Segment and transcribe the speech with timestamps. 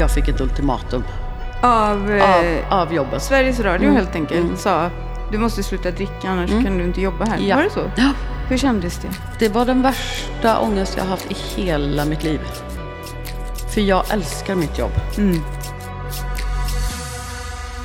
[0.00, 1.04] jag fick ett ultimatum
[1.62, 2.34] Av, eh,
[2.70, 3.22] av, av jobbet.
[3.22, 3.96] Sveriges Radio Mm.
[3.96, 4.56] helt enkelt Mm.
[4.56, 4.90] sa
[5.32, 6.64] du måste sluta dricka annars Mm.
[6.64, 7.38] kan du inte jobba här.
[7.38, 7.56] Ja.
[7.56, 7.90] Var det så?
[7.96, 8.10] Ja.
[8.48, 9.08] Hur kändes det?
[9.38, 12.40] Det var den värsta ångest jag haft i hela mitt liv.
[13.74, 14.90] För jag älskar mitt jobb.
[15.18, 15.40] Mm.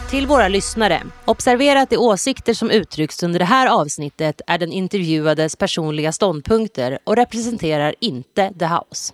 [0.09, 1.01] Till våra lyssnare.
[1.25, 6.99] Observera att de åsikter som uttrycks under det här avsnittet är den intervjuades personliga ståndpunkter
[7.03, 9.13] och representerar inte The House.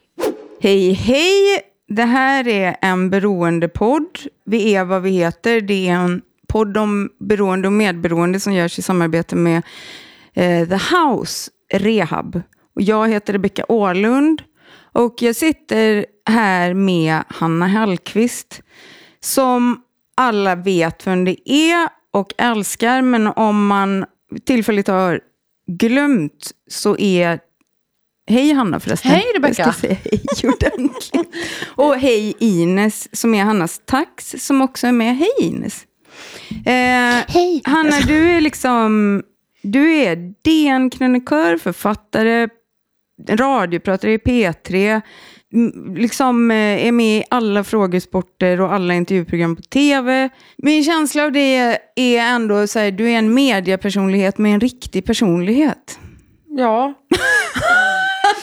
[0.61, 1.61] Hej hej!
[1.95, 4.19] Det här är en beroendepodd.
[4.45, 5.61] Vi är vad vi heter.
[5.61, 9.63] Det är en podd om beroende och medberoende som görs i samarbete med
[10.33, 12.41] eh, The House Rehab.
[12.75, 14.41] Och jag heter Rebecka Åhlund
[14.93, 18.61] och jag sitter här med Hanna Hellqvist
[19.19, 19.81] som
[20.17, 23.01] alla vet vem det är och älskar.
[23.01, 24.05] Men om man
[24.45, 25.21] tillfälligt har
[25.67, 27.39] glömt så är
[28.31, 29.11] Hej Hanna förresten.
[29.11, 29.61] Hej, Rebecka.
[29.63, 30.21] Jag ska säga hej
[30.53, 31.35] ordentligt.
[31.75, 35.17] Och hej Ines som är Hannas tax som också är med.
[35.17, 35.85] Hej Ines.
[36.65, 36.73] Eh,
[37.27, 37.61] Hej!
[37.63, 39.23] Hanna, du är liksom,
[39.61, 42.47] du är DN-krönikör, författare,
[43.29, 45.01] radiopratare i P3,
[45.53, 50.29] m- liksom eh, är med i alla frågesporter och alla intervjuprogram på TV.
[50.57, 51.55] Min känsla av det
[51.95, 55.99] är ändå så här, du är en mediepersonlighet med en riktig personlighet.
[56.47, 56.93] Ja.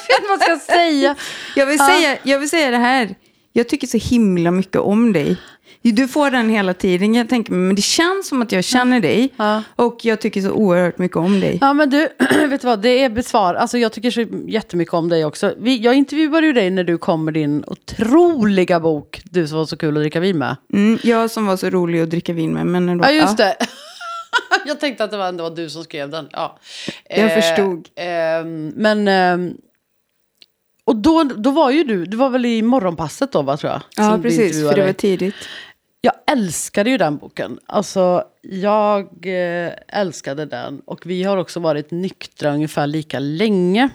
[0.09, 1.15] jag vet vad jag ska säga.
[1.57, 1.87] Jag vill, Ja.
[1.87, 3.15] säga, jag vill säga det här,
[3.53, 5.37] jag tycker så himla mycket om dig.
[5.83, 9.35] Du får den hela tiden, jag tänker, men det känns som att jag känner dig.
[9.37, 9.63] Ja.
[9.77, 11.59] Och jag tycker så oerhört mycket om dig.
[11.61, 12.09] Ja men du,
[12.49, 13.55] vet du vad, det är besvar.
[13.55, 15.55] Alltså jag tycker så jättemycket om dig också.
[15.59, 19.67] Vi, jag intervjuade ju dig när du kom med din otroliga bok, Du som var
[19.67, 20.57] så kul att dricka vin med.
[20.73, 23.05] Mm, jag som var så rolig att dricka vin med, men ändå.
[23.05, 23.57] Ja just det.
[24.67, 26.29] jag tänkte att det var, var du som skrev den.
[26.33, 26.59] Ja.
[27.09, 27.89] Jag förstod.
[27.97, 29.53] ehm, men, ehm,
[30.89, 33.81] och då, då var ju du, du var väl i morgonpasset då va tror jag?
[33.97, 34.95] Ja, precis, för det var dig.
[34.95, 35.35] tidigt.
[36.01, 37.59] Jag älskade ju den boken.
[37.67, 40.81] Alltså, jag eh, älskade den.
[40.85, 43.89] Och vi har också varit nyktra ungefär lika länge.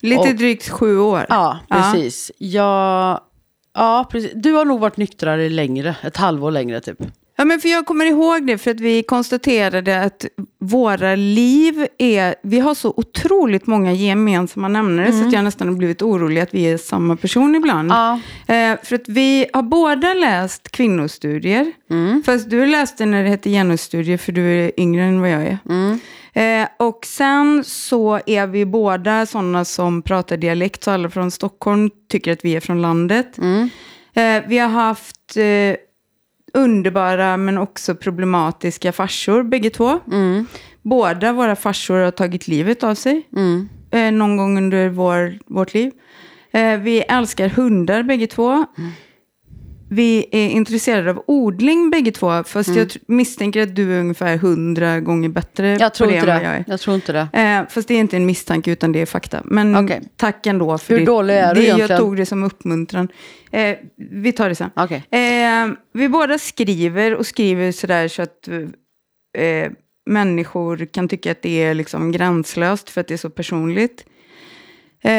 [0.00, 1.26] Lite Och- drygt sju år.
[1.28, 2.32] Ja, precis.
[2.38, 3.20] Jag,
[3.74, 4.32] ja, precis.
[4.34, 6.98] Du har nog varit nyktrare längre, ett halvår längre typ.
[7.36, 10.24] Ja, men för jag kommer ihåg det, för att vi konstaterade att
[10.60, 12.34] våra liv är...
[12.42, 16.54] Vi har så otroligt många gemensamma nämnare, så att jag nästan har blivit orolig att
[16.54, 17.90] vi är samma person ibland.
[17.90, 18.20] Ja.
[18.54, 21.72] Eh, för att vi har båda läst kvinnostudier.
[22.24, 25.58] Fast du läste när det hette genusstudier, för du är yngre än vad jag är.
[26.32, 31.90] Eh, och sen så är vi båda sådana som pratar dialekt, så alla från Stockholm
[32.10, 33.38] tycker att vi är från landet.
[34.14, 35.76] Eh, vi har haft eh,
[36.54, 40.00] underbara men också problematiska farsor, bägge två.
[40.82, 43.28] Båda våra farsor har tagit livet av sig
[43.90, 45.92] eh, någon gång under vår, vårt liv.
[46.52, 48.66] Eh, vi älskar hundar bägge två.
[49.94, 54.36] Vi är intresserade av odling bägge två, fast jag tr- misstänker att du är ungefär
[54.36, 56.64] hundra gånger bättre Jag tror på det inte än vad jag är.
[56.66, 57.28] Jag tror inte det.
[57.40, 59.42] Eh, fast det är inte en misstanke utan det är fakta.
[59.44, 60.02] Men Okej.
[60.16, 61.06] tack ändå för Hur det.
[61.06, 62.00] dålig är du det, Jag egentligen?
[62.02, 63.08] tog det som uppmuntran.
[63.52, 63.76] Eh,
[64.10, 64.70] vi tar det sen.
[64.76, 65.04] Okej.
[65.10, 68.48] Eh, vi båda skriver och skriver sådär så att
[69.38, 69.70] eh,
[70.10, 74.04] människor kan tycka att det är liksom gränslöst för att det är så personligt.
[75.02, 75.10] Eh,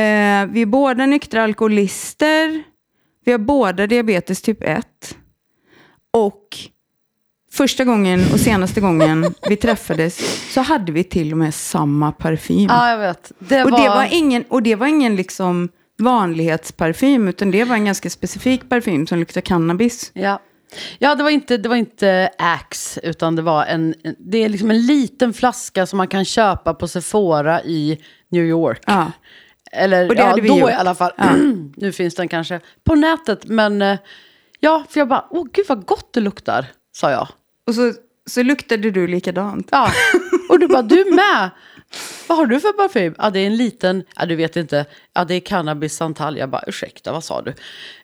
[0.54, 2.64] vi är båda nyktra alkoholister.
[3.26, 4.86] Vi har båda diabetes typ 1.
[6.14, 6.58] Och
[7.52, 10.18] första gången och senaste gången vi träffades
[10.54, 12.68] så hade vi till och med samma parfym.
[12.70, 13.32] Ja, jag vet.
[13.40, 13.82] Det och, var...
[13.84, 15.70] det var ingen, och det var ingen liksom
[16.00, 20.12] vanlighetsparfym, utan det var en ganska specifik parfym som luktar cannabis.
[20.14, 20.40] Ja.
[21.00, 24.50] Ja, det var inte, det var inte Axe, utan det var en, en- det är
[24.50, 27.98] liksom en liten flaska som man kan köpa på Sephora i
[28.30, 28.82] New York.
[28.86, 29.12] Ja.
[29.76, 30.70] Eller Och det ja, hade vi då gjort.
[30.70, 31.12] i alla fall.
[31.76, 33.98] nu finns den kanske på nätet, men eh,
[34.60, 36.66] ja, för jag bara, åh gud vad gott det luktar,
[36.96, 37.28] sa jag.
[37.68, 37.94] Och så,
[38.30, 39.68] så luktade du likadant.
[39.72, 39.92] Ja,
[40.50, 41.50] och du bara, du med.
[42.28, 43.16] Vad har du för parfym?
[43.18, 46.38] Ja, det är en liten, ja du vet inte, ja det är cannabis santal.
[46.38, 47.54] Jag bara, ursäkta, vad sa du?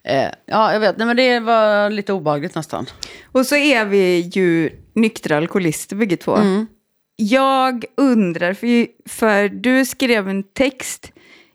[0.03, 2.85] Eh, ja, jag vet, nej men det var lite obehagligt nästan.
[3.31, 6.35] Och så är vi ju nyktra alkoholister bägge två.
[6.35, 6.67] Mm.
[7.15, 11.11] Jag undrar, för, för du skrev en text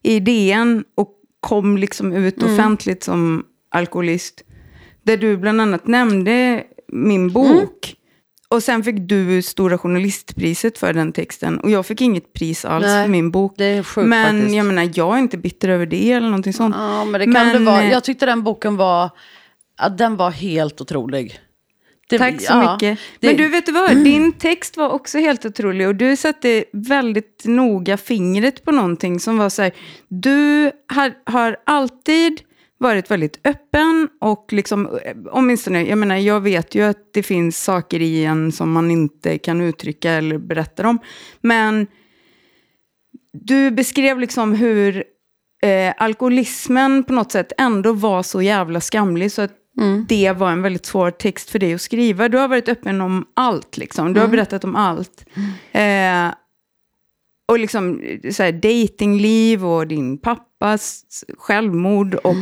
[0.06, 1.10] i DN och
[1.40, 2.54] kom liksom ut Mm.
[2.54, 4.42] offentligt som alkoholist.
[5.02, 7.50] Där du bland annat nämnde min bok.
[7.50, 7.96] Mm.
[8.48, 11.58] Och sen fick du Stora Journalistpriset för den texten.
[11.60, 13.54] Och jag fick inget pris alls Nej, för min bok.
[13.84, 14.56] sjukt Men faktiskt.
[14.56, 16.74] jag menar, jag är inte bitter över det eller någonting sånt.
[16.78, 17.82] Ja, men det kan Men, det vara.
[17.82, 19.10] eh, Jag tyckte den boken var,
[19.98, 21.38] den var helt otrolig.
[22.08, 22.98] Det, Tack så ja, mycket.
[23.20, 23.96] det- Men du, vet du vad?
[24.04, 25.88] Din text var också helt otrolig.
[25.88, 29.72] Och du satte väldigt noga fingret på någonting som var så här.
[30.08, 32.40] Du har, har alltid
[32.78, 37.62] varit väldigt öppen och liksom, eh, åtminstone, jag menar, jag vet ju att det finns
[37.64, 40.98] saker i en som man inte kan uttrycka eller berätta om.
[41.40, 41.86] Men
[43.32, 45.04] du beskrev liksom hur
[45.62, 50.06] eh, alkoholismen på något sätt ändå var så jävla skamlig så att Mm.
[50.08, 52.28] det var en väldigt svår text för dig att skriva.
[52.28, 54.12] Du har varit öppen om allt, liksom.
[54.12, 54.36] Du har Mm.
[54.36, 55.24] berättat om allt.
[55.72, 56.34] Eh,
[57.48, 58.02] och liksom
[58.32, 61.02] så här, datingliv och din pappas
[61.38, 62.34] självmord och,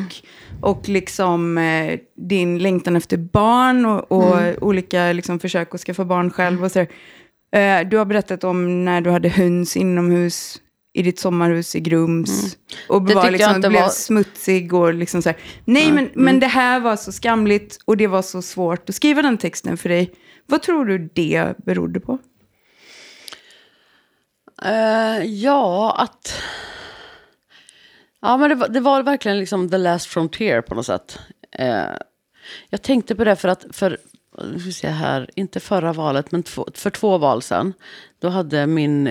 [0.60, 6.30] och liksom eh, din längtan efter barn och, och olika liksom, försök att skaffa barn
[6.30, 6.78] själv och så.
[7.58, 10.60] Eh, du har berättat om när du hade höns inomhus
[10.96, 12.56] i ditt sommarhus i Grums.
[12.88, 15.38] Och Det var, liksom, blev var- smutsig och liksom så här.
[15.64, 19.22] Nej, men, men det här var så skamligt och det var så svårt att skriva
[19.22, 20.14] den texten för dig.
[20.46, 22.18] Vad tror du det berodde på?
[24.62, 26.42] Eh, ja, att...
[28.20, 31.18] Ja, men det var, det var verkligen liksom the last frontier på något sätt.
[31.58, 31.84] Eh,
[32.70, 33.98] jag tänkte på det för att, för,
[34.42, 37.72] vi se här, inte förra valet, men två, för två val sedan.
[38.18, 39.08] Då hade min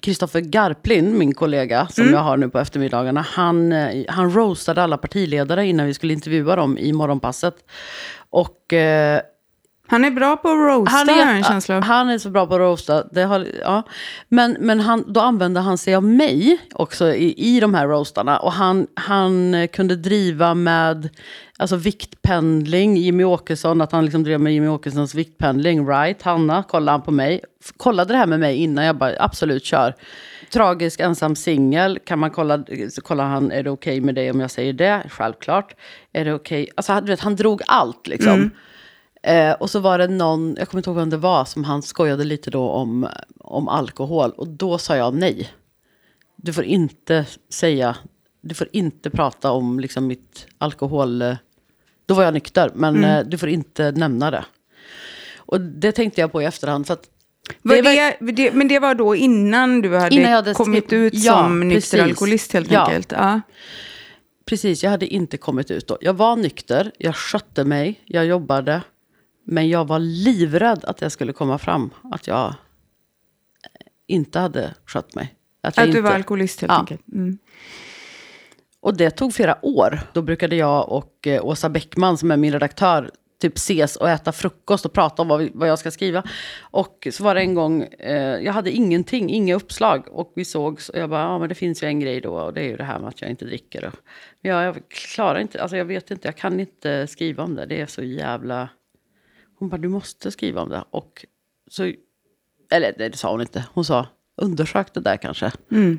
[0.00, 4.98] Kristoffer Garplind, min kollega, som jag har nu på eftermiddagarna, han, eh, han roastade alla
[4.98, 7.56] partiledare innan vi skulle intervjua dem i morgonpasset.
[8.30, 9.20] Och eh,
[9.92, 12.46] Han är bra på att roasta, han har är, en känsla han är så bra
[12.46, 13.04] på att roasta.
[13.10, 13.82] Det har, ja.
[14.28, 18.38] Men, men han, då använde han sig av mig också i, i de här roastarna.
[18.38, 21.08] Och han, han kunde driva med
[21.56, 25.88] alltså, viktpendling, Jimmy Åkesson, att han liksom drev med Jimmy Åkessons viktpendling.
[25.88, 27.40] Right, Hanna, kollade han på mig.
[27.76, 29.94] Kollade det här med mig innan, jag bara absolut kör.
[30.52, 34.40] Tragisk ensam singel, kan man kolla, så kollar han, är det okej med dig om
[34.40, 35.02] jag säger det?
[35.10, 35.74] Självklart.
[36.12, 36.68] Är det okej?
[36.74, 38.50] Alltså, du vet, han drog allt liksom.
[39.22, 41.82] Eh, och så var det någon, jag kommer inte ihåg vem det var, som han
[41.82, 43.08] skojade lite då om,
[43.40, 44.30] om alkohol.
[44.30, 45.48] Och då sa jag nej.
[46.36, 47.96] Du får inte säga,
[48.40, 51.22] du får inte prata om liksom mitt alkohol...
[51.22, 51.36] eh,
[52.06, 54.44] Då var jag nykter, men eh, du får inte nämna det.
[55.36, 56.86] Och det tänkte jag på i efterhand.
[56.86, 56.96] För
[57.62, 60.84] Var det är det, det, men det var då innan du hade, Innan hade kommit
[60.86, 62.00] skrivit- ut Ja, som nykter precis.
[62.00, 62.84] alkoholist helt Ja.
[62.86, 63.12] enkelt?
[63.12, 63.40] Ja.
[64.46, 65.98] Precis, jag hade inte kommit ut då.
[66.00, 68.82] Jag var nykter, jag skötte mig, jag jobbade.
[69.44, 72.54] Men jag var livrädd att det skulle komma fram att jag
[74.06, 75.34] inte hade skött mig.
[75.60, 76.78] Att du inte, var alkoholist helt Ja.
[76.78, 77.08] enkelt?
[77.12, 77.38] Mm.
[78.80, 80.00] Och det tog flera år.
[80.12, 83.10] Då brukade jag och eh, Åsa Bäckman, som är min redaktör,
[83.40, 86.22] typ ses och äta frukost och prata om vad, vi, vad jag ska skriva.
[86.60, 90.08] Och så var det en gång, eh, jag hade ingenting, inga uppslag.
[90.10, 92.34] Och vi sågs och jag bara, ja men det finns ju en grej då.
[92.40, 93.84] Och det är ju det här med att jag inte dricker.
[93.84, 93.94] Och,
[94.40, 97.66] men jag, jag klarar inte, alltså jag vet inte, jag kan inte skriva om det.
[97.66, 98.68] Det är så jävla...
[99.62, 100.84] Hon bara, du måste skriva om det.
[100.90, 101.26] Och
[101.70, 101.92] så,
[102.70, 104.06] eller det sa hon inte, hon sa,
[104.36, 105.52] undersök det där kanske.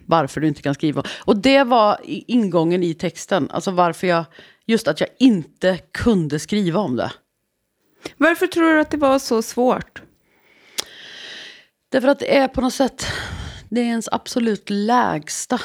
[0.05, 1.03] Varför du inte kan skriva.
[1.25, 3.49] Och det var ingången i texten.
[3.51, 4.25] Alltså varför jag,
[4.65, 7.11] just att jag inte kunde skriva om det.
[8.17, 10.01] Varför tror du att det var så svårt?
[11.89, 13.05] Därför att det är på något sätt,
[13.69, 15.59] det är ens absolut lägsta.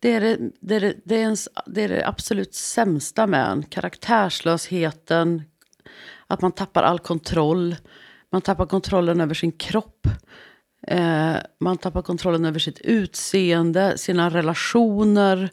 [0.00, 3.46] Det är det, det, är det, det, är ens, det är det absolut sämsta med
[3.50, 3.62] en.
[3.62, 5.42] Karaktärslösheten,
[6.32, 7.76] att man tappar all kontroll.
[8.32, 10.06] Man tappar kontrollen över sin kropp.
[10.86, 15.50] Eh, man tappar kontrollen över sitt utseende, sina relationer.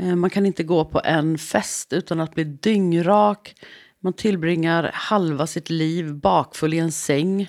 [0.00, 3.54] Eh, man kan inte gå på en fest utan att bli dyngrak.
[4.02, 7.42] Man tillbringar halva sitt liv bakfull i en säng.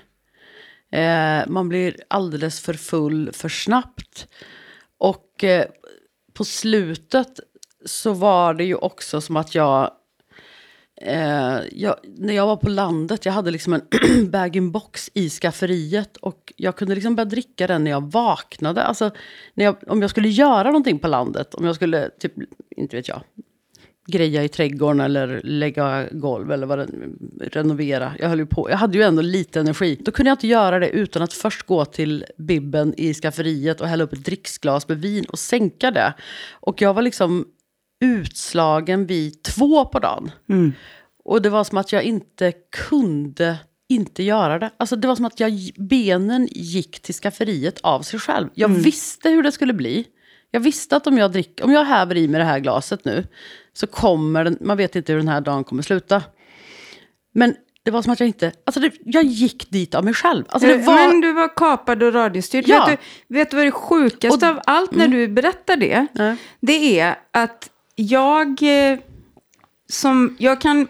[0.92, 4.28] Eh, man blir alldeles för full för snabbt.
[4.98, 5.66] Och eh,
[6.34, 7.40] på slutet
[7.86, 9.92] så var det ju också som att jag,
[11.02, 11.96] eh, jag...
[12.04, 13.82] När jag var på landet, jag hade liksom en
[14.32, 16.18] bag-in-box i skafferiet.
[16.18, 18.84] Och jag kunde liksom börja dricka den när jag vaknade.
[18.84, 19.12] Alltså,
[19.54, 22.34] när jag, om jag skulle göra någonting på landet, om jag skulle, typ,
[22.76, 23.22] inte vet jag,
[24.08, 26.88] greja i trädgården eller lägga golv eller vad det,
[27.42, 28.14] renovera.
[28.20, 28.70] Jag höll ju på.
[28.70, 29.98] Jag hade ju ändå lite energi.
[30.00, 33.88] Då kunde jag inte göra det utan att först gå till bibben i skafferiet och
[33.88, 36.14] hälla upp ett dricksglas med vin och sänka det.
[36.52, 37.46] Och jag var liksom
[38.02, 40.32] utslagen vid två på dagen.
[41.26, 42.54] Och det var som att jag inte
[42.90, 43.58] kunde
[43.90, 44.72] inte göra det.
[44.78, 48.50] Alltså det var som att jag, benen gick till skafferiet av sig själv.
[48.54, 50.06] Jag visste hur det skulle bli.
[50.52, 53.28] Jag visste att om jag, drick, om jag häver i mig det här glaset nu
[53.74, 56.24] så kommer den, man vet inte hur den här dagen kommer sluta.
[57.34, 60.46] Men det var som att jag inte, alltså det, jag gick dit av mig själv.
[60.50, 62.68] Alltså det var, Men du var kapad och radiostyrd.
[62.68, 62.86] Ja.
[62.90, 64.56] Vet, du, vet du vad det sjukaste Och- Mm.
[64.58, 66.08] av allt när du berättar det?
[66.14, 66.36] Ja.
[66.60, 67.70] Det är att
[68.02, 68.48] jag
[68.92, 69.00] eh,
[69.90, 70.88] som, jag kan,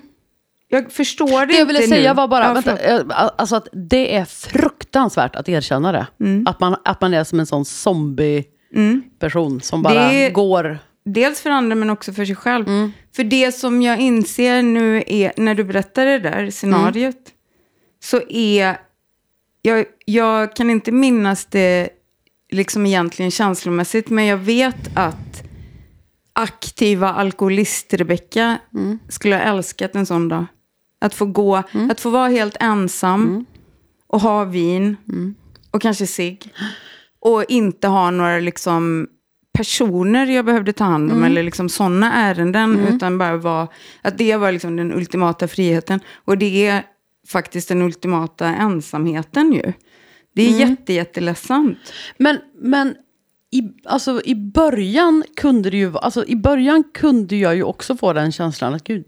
[0.68, 2.18] jag förstår det Det jag ville säga nu.
[2.18, 3.02] var bara, Ja, vänta, eh,
[3.38, 6.08] alltså att det är fruktansvärt att erkänna det.
[6.20, 6.48] Mm.
[6.48, 11.50] Att, man, att man är som en sån zombie-person som bara Det- går dels för
[11.50, 12.68] andra men också för sig själv.
[12.68, 12.92] Mm.
[13.16, 17.16] För det som jag inser nu är, när du berättar det där scenariot, Mm.
[18.04, 18.78] så är,
[19.62, 21.90] jag, jag kan inte minnas det
[22.52, 25.44] liksom egentligen känslomässigt, men jag vet att
[26.34, 29.00] aktiva alkoholist-Rebecka Mm.
[29.10, 30.46] skulle ha älskat en sån dag.
[31.02, 33.46] Att få gå, att få vara helt ensam Mm.
[34.08, 34.98] och ha vin
[35.72, 36.54] och kanske cigg.
[37.20, 39.08] Och inte ha några liksom
[39.54, 41.32] personer jag behövde ta hand om Mm.
[41.32, 42.80] eller liksom sådana ärenden.
[42.88, 43.68] Utan bara vara,
[44.02, 46.00] att det var liksom den ultimata friheten.
[46.26, 46.84] Och det är
[47.28, 49.74] faktiskt den ultimata ensamheten ju.
[50.36, 50.60] Det är Mm.
[50.70, 51.78] jätte, jätteledsamt.
[52.18, 52.96] Men, men
[53.52, 58.14] i, alltså, i början kunde det ju alltså, i början kunde jag ju också få
[58.14, 59.06] den känslan att gud,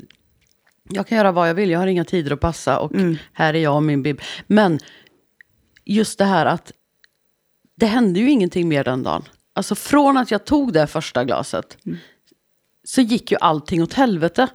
[0.90, 2.92] jag kan göra vad jag vill, jag har inga tider att passa och
[3.34, 4.22] här är jag och min bib.
[4.48, 4.80] Men
[5.86, 6.72] just det här att
[7.76, 9.24] det hände ju ingenting mer den dagen.
[9.54, 11.78] Alltså från att jag tog det första glaset
[12.84, 14.48] så gick ju allting åt helvete.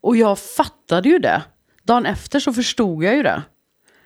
[0.00, 1.42] Och jag fattade ju det.
[1.82, 3.42] Dagen efter så förstod jag ju det.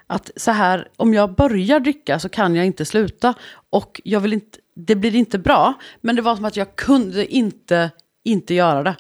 [0.06, 3.34] Att så här, om jag börjar dricka så kan jag inte sluta.
[3.70, 5.74] Och jag vill inte, det blir inte bra.
[6.00, 7.90] Men det var som att jag kunde inte,
[8.24, 8.96] inte göra det.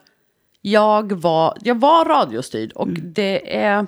[0.60, 3.86] Jag var, jag var radiostyrd och det är,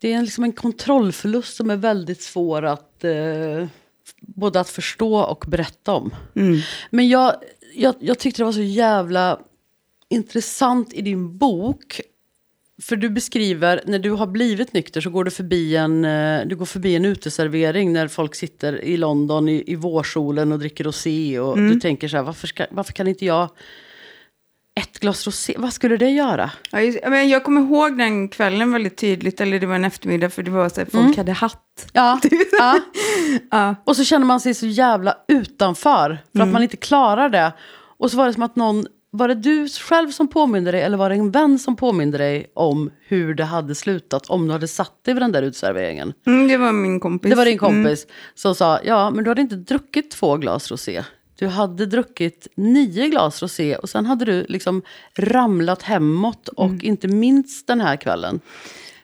[0.00, 3.66] det är liksom en kontrollförlust som är väldigt svår att eh,
[4.20, 6.14] både att förstå och berätta om.
[6.90, 7.34] Men jag,
[7.74, 9.40] jag, jag tyckte det var så jävla
[10.08, 12.00] intressant i din bok.
[12.82, 16.56] För du beskriver, när du har blivit nykter så går du förbi en, eh, du
[16.56, 21.38] går förbi en uteservering när folk sitter i London i, i vårsolen och dricker rosé.
[21.40, 23.48] Och du tänker så här, varför, ska, varför kan inte jag
[24.80, 26.50] ett glas rosé, vad skulle det göra?
[26.70, 30.30] Ja, just, men jag kommer ihåg den kvällen väldigt tydligt, eller det var en eftermiddag,
[30.30, 31.16] för det var så här, folk Mm.
[31.16, 31.90] hade hatt.
[31.92, 32.20] Ja,
[32.58, 32.80] ja.
[33.50, 33.74] Ja.
[33.86, 37.52] Och så känner man sig så jävla utanför för att man inte klarar det.
[37.98, 40.96] Och så var det som att någon, var det du själv som påminde dig eller
[40.96, 44.68] var det en vän som påminde dig om hur det hade slutat om du hade
[44.68, 46.12] satt dig vid den där utserveringen?
[46.26, 47.30] Mm, det var min kompis.
[47.30, 51.04] Det var din kompis som sa, ja men du hade inte druckit två glas rosé.
[51.38, 54.82] Du hade druckit nio glas rosé och sen hade du liksom
[55.14, 58.40] ramlat hemåt och inte minst den här kvällen.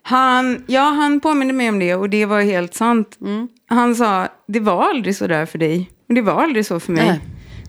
[0.03, 3.19] Han, ja, han påminde mig om det och det var helt sant.
[3.21, 3.49] Mm.
[3.67, 5.91] Han sa, det var aldrig så där för dig.
[6.09, 7.07] Och det var aldrig så för mig.
[7.07, 7.21] Nej.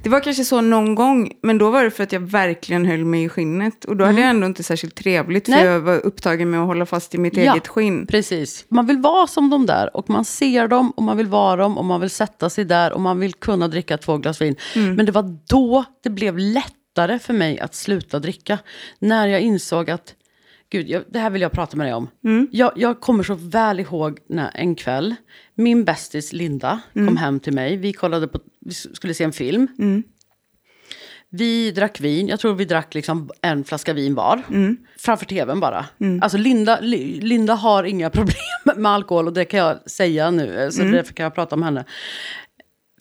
[0.04, 3.06] Det var kanske så någon gång, men då var det för att jag verkligen höll
[3.06, 3.86] mig i skinnet.
[3.86, 5.66] Och då hade jag ändå inte särskilt trevligt, för Mm.
[5.66, 5.74] Nej.
[5.74, 7.54] jag var upptagen med att hålla fast i mitt Ja.
[7.54, 8.08] eget skinn.
[8.08, 8.66] Precis.
[8.70, 11.78] Man vill vara som de där och man ser dem och man vill vara dem
[11.78, 14.56] och man vill sätta sig där och man vill kunna dricka två glas vin.
[14.76, 18.58] Men det var då det blev lättare för mig att sluta dricka.
[19.00, 20.14] När jag insåg att,
[20.72, 22.08] gud, jag, det här vill jag prata med dig om.
[22.52, 25.16] Jag, jag kommer så väl ihåg när en kväll,
[25.56, 27.78] min bästis Linda kom hem till mig.
[27.78, 29.68] Vi, kollade på, vi skulle se en film.
[31.30, 34.42] Vi drack vin, jag tror vi drack liksom en flaska vin var.
[35.00, 35.86] Framför tvn bara.
[36.22, 38.38] Alltså Linda, Li- Linda har inga problem
[38.76, 40.70] med alkohol och det kan jag säga nu.
[40.72, 41.86] Så därför kan jag prata om henne.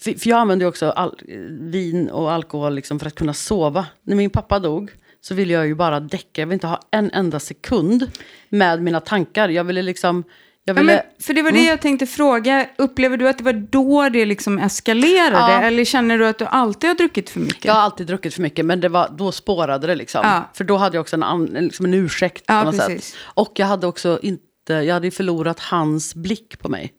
[0.01, 1.19] För, för jag använde också all,
[1.61, 3.87] vin och alkohol liksom för att kunna sova.
[4.03, 6.41] När min pappa dog så ville jag ju bara däcka.
[6.43, 8.11] Jag ville inte ha en enda sekund
[8.49, 9.49] med mina tankar.
[9.49, 10.25] Jag ville liksom...
[10.69, 12.67] Jag Ja, ville, men, för det var det jag tänkte fråga.
[12.79, 15.53] Upplever du att det var då det liksom eskalerade?
[15.53, 15.61] Ja.
[15.63, 17.65] Eller känner du att du alltid har druckit för mycket?
[17.65, 20.21] Jag har alltid druckit för mycket, men det var, då spårade det liksom.
[20.25, 20.51] Ja.
[20.55, 23.05] För då hade jag också en, liksom en ursäkt Ja, på något precis.
[23.05, 23.17] sätt.
[23.25, 26.93] Och jag hade också inte, jag hade förlorat hans blick på mig.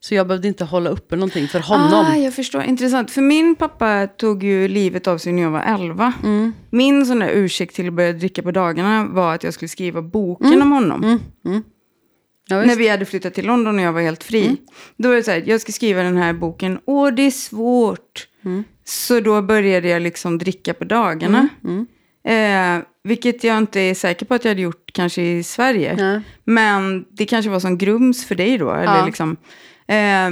[0.00, 2.06] Så jag behövde inte hålla uppe någonting för honom.
[2.06, 2.62] Ah, jag förstår.
[2.62, 3.10] Intressant.
[3.10, 6.12] För min pappa tog ju livet av sig när jag var 11.
[6.24, 6.52] Mm.
[6.70, 10.02] Min sån där ursäkt till att börja dricka på dagarna var att jag skulle skriva
[10.02, 10.62] boken Mm.
[10.62, 11.20] om honom.
[12.48, 12.64] Ja, När.
[12.64, 12.78] Mm.
[12.78, 14.56] vi hade flyttat till London och jag var helt fri.
[14.96, 16.78] Då var det så här, jag ska skriva den här boken.
[16.84, 18.28] Åh, det är svårt.
[18.44, 18.64] Mm.
[18.84, 21.48] Så då började jag liksom dricka på dagarna.
[21.64, 21.86] Mm.
[22.28, 26.22] Eh, vilket jag inte är säker på att jag hade gjort kanske i Sverige.
[26.44, 28.70] Men det kanske var som grums för dig då.
[28.72, 29.06] Eller Ja.
[29.06, 29.36] liksom.
[29.88, 30.30] eh,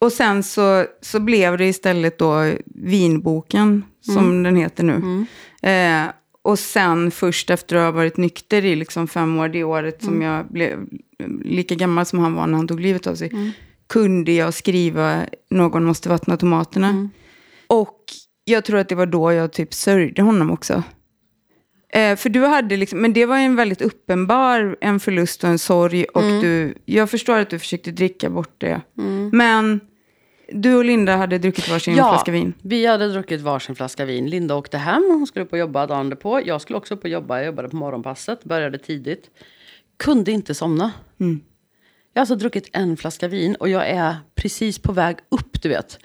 [0.00, 4.42] och sen så, så blev det istället då vinboken, som Mm.
[4.42, 5.26] den heter nu.
[5.70, 6.10] Eh,
[6.42, 10.14] och sen först efter att ha varit nykter i liksom fem år, det året Mm.
[10.14, 10.86] som jag blev
[11.44, 13.50] lika gammal som han var när han tog livet av sig, Mm.
[13.88, 16.88] kunde jag skriva Någon måste vattna tomaterna.
[16.88, 17.10] Mm.
[17.66, 17.98] Och
[18.44, 20.82] jag tror att det var då jag typ sörjde honom också.
[21.92, 25.58] Eh, för du hade liksom, men det var en väldigt uppenbar en förlust och en
[25.58, 26.04] sorg.
[26.04, 26.40] Och Mm.
[26.40, 28.80] du, jag förstår att du försökte dricka bort det.
[29.32, 29.80] Men
[30.52, 32.52] du och Linda hade druckit varsin flaska vin.
[32.62, 34.30] vi hade druckit varsin flaska vin.
[34.30, 36.40] Linda åkte hem, hon skulle upp och jobba dagen på.
[36.44, 39.30] Jag skulle också upp och jobba, jag jobbade på morgonpasset, började tidigt.
[39.96, 40.92] Kunde inte somna.
[41.20, 41.40] Mm.
[42.12, 45.68] Jag har alltså druckit en flaska vin och jag är precis på väg upp, du
[45.68, 45.98] vet.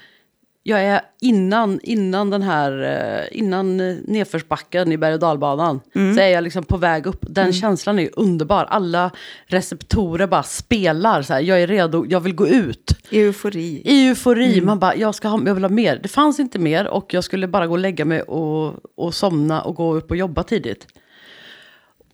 [0.67, 5.79] Jag är innan, innan den här, eh, innan eh, nedförsbacken i berg och dalbanan.
[5.93, 7.25] Så är jag liksom på väg upp.
[7.29, 8.65] Den känslan är underbar.
[8.65, 9.11] Alla
[9.45, 11.21] receptorer bara spelar.
[11.21, 11.41] Så här.
[11.41, 12.97] Jag är redo, jag vill gå ut.
[13.11, 13.81] Eufori.
[13.85, 15.99] Eufori, man bara, jag, ska ha, jag vill ha mer.
[16.03, 19.61] Det fanns inte mer och jag skulle bara gå och lägga mig och, och somna
[19.61, 20.87] och gå upp och jobba tidigt.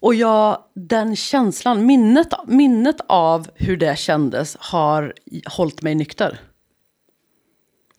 [0.00, 5.14] Och jag, den känslan, minnet, minnet av hur det kändes har
[5.46, 6.38] hållit mig nykter.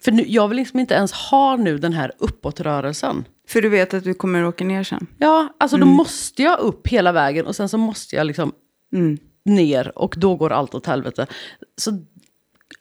[0.03, 3.25] För nu, jag vill liksom inte ens ha nu den här uppåtrörelsen.
[3.47, 5.07] För du vet att du kommer åka ner sen.
[5.17, 8.51] Ja, alltså då måste jag upp hela vägen och sen så måste jag liksom
[9.45, 11.27] ner och då går allt åt helvete.
[11.77, 11.99] Så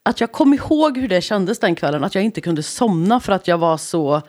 [0.03, 3.33] att jag kom ihåg hur det kändes den kvällen, att jag inte kunde somna för
[3.33, 4.21] att jag var så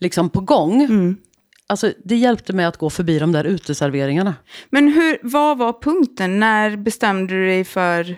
[0.00, 1.16] liksom på gång.
[1.66, 4.34] Alltså det hjälpte mig att gå förbi de där uteserveringarna.
[4.70, 6.40] Men hur, vad var punkten?
[6.40, 8.16] När bestämde du dig för...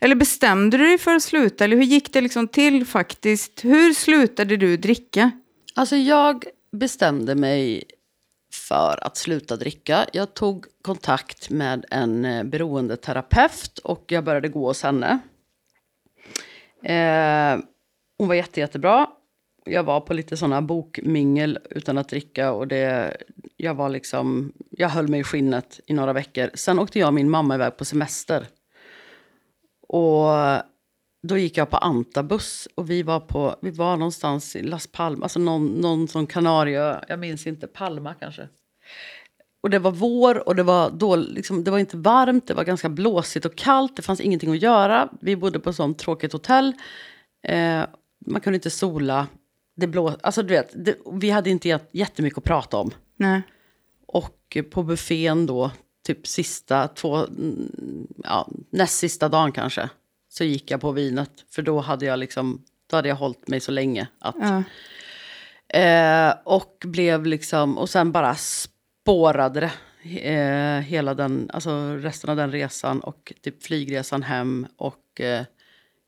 [0.00, 1.64] Eller bestämde du dig för att sluta?
[1.64, 3.64] Eller hur gick det liksom till faktiskt?
[3.64, 5.30] Hur slutade du dricka?
[5.74, 7.84] Alltså jag bestämde mig
[8.52, 10.06] för att sluta dricka.
[10.12, 15.18] Jag tog kontakt med en eh, beroendeterapeut och jag började gå hos henne.
[16.82, 17.60] Eh,
[18.18, 19.06] hon var jätte, jättebra.
[19.64, 23.16] Jag var på lite sådana bokmingel utan att dricka och det,
[23.56, 26.50] jag var liksom, jag höll mig i skinnet i några veckor.
[26.54, 28.46] Sen åkte jag och min mamma iväg på semester.
[29.88, 30.28] Och
[31.22, 35.22] då gick jag på Antabus och vi var, på, vi var någonstans i Las Palmas,
[35.22, 38.48] alltså någon, någon sån Kanarieö, jag minns inte, Palma kanske.
[39.60, 42.64] Och det var vår och det var, då, liksom, det var inte varmt, det var
[42.64, 45.08] ganska blåsigt och kallt, det fanns ingenting att göra.
[45.20, 46.72] Vi bodde på ett sånt tråkigt hotell.
[47.42, 47.82] Eh,
[48.26, 49.26] man kunde inte sola.
[49.76, 52.90] Det blå, alltså du vet, det, vi hade inte jät- jättemycket att prata om.
[53.16, 53.42] Nej.
[54.06, 55.70] Och på buffén då,
[56.08, 57.26] typ sista två,
[58.24, 59.88] ja, näst sista dagen kanske,
[60.28, 61.30] så gick jag på vinet.
[61.50, 64.08] För då hade jag liksom, då hade jag hållit mig så länge.
[64.18, 64.62] Att, Ja.
[65.78, 69.72] eh, och blev liksom, och sen bara spårade det.
[70.20, 74.66] Eh, hela den, alltså resten av den resan och typ flygresan hem.
[74.76, 75.44] Och eh,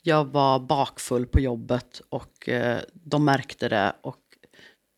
[0.03, 3.93] jag var bakfull på jobbet och eh, de märkte det.
[4.03, 4.17] Och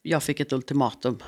[0.02, 1.18] jag fick ett ultimatum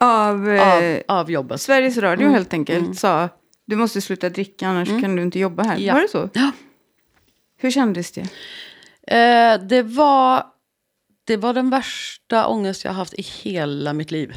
[0.00, 1.60] Av, eh, av, av jobbet.
[1.60, 2.34] Sveriges Radio Mm.
[2.34, 3.28] helt enkelt sa
[3.68, 5.78] du måste sluta dricka annars kan du inte jobba här.
[5.78, 5.94] Ja.
[5.94, 6.30] Var det så?
[6.32, 6.50] Ja.
[7.56, 8.20] Hur kändes det?
[9.16, 10.46] Eh, det, var,
[11.24, 14.34] det var den värsta ångest jag haft i hela mitt liv.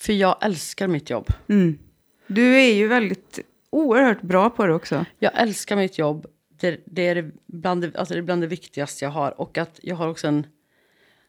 [0.00, 1.26] För jag älskar mitt jobb.
[1.48, 1.78] Mm.
[2.26, 3.38] Du är ju väldigt
[3.70, 5.04] oerhört bra på det också.
[5.18, 6.26] Jag älskar mitt jobb.
[6.60, 9.40] Det, det, är bland det, alltså det är bland det viktigaste jag har.
[9.40, 10.46] Och att jag har också en...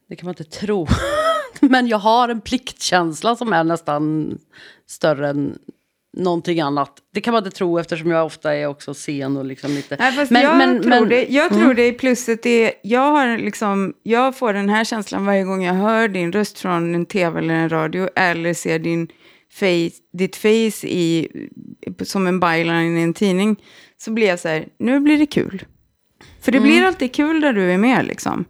[0.07, 0.87] Det kan man inte tro.
[1.69, 4.37] Men jag har en pliktkänsla som är nästan
[4.87, 5.57] större än
[6.17, 6.91] någonting annat.
[7.13, 9.95] Det kan man inte tro eftersom jag ofta är också sen och liksom lite...
[9.99, 12.45] Nej, fast Men- jag men- tror, men- det, jag tror det är plusset.
[12.45, 16.59] är, jag, har liksom, jag får den här känslan varje gång jag hör din röst
[16.59, 19.07] från en tv eller en radio eller ser din
[19.53, 21.27] face, ditt face i,
[22.03, 23.55] som en byline i en tidning.
[23.97, 25.65] Så blir jag så här, nu blir det kul.
[26.41, 28.45] För det blir alltid kul där du är med liksom.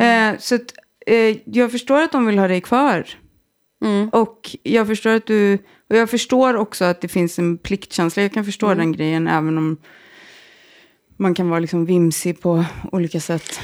[0.00, 0.72] Eh, så att,
[1.06, 3.04] eh, jag förstår att de vill ha dig kvar.
[3.84, 4.08] Mm.
[4.08, 5.54] Och jag förstår att du,
[5.90, 8.22] och jag förstår också att det finns en pliktkänsla.
[8.22, 9.76] Jag kan förstå den grejen även om
[11.16, 13.60] man kan vara liksom vimsig på olika sätt.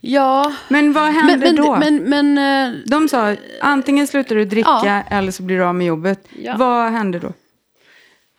[0.00, 1.76] Ja, Men vad hände men, men, då?
[1.76, 1.96] men,
[2.34, 2.38] men
[2.74, 5.02] eh, De sa antingen slutar du dricka Ja.
[5.10, 6.28] eller så blir du av med jobbet.
[6.38, 6.54] Ja.
[6.58, 7.32] Vad hände då?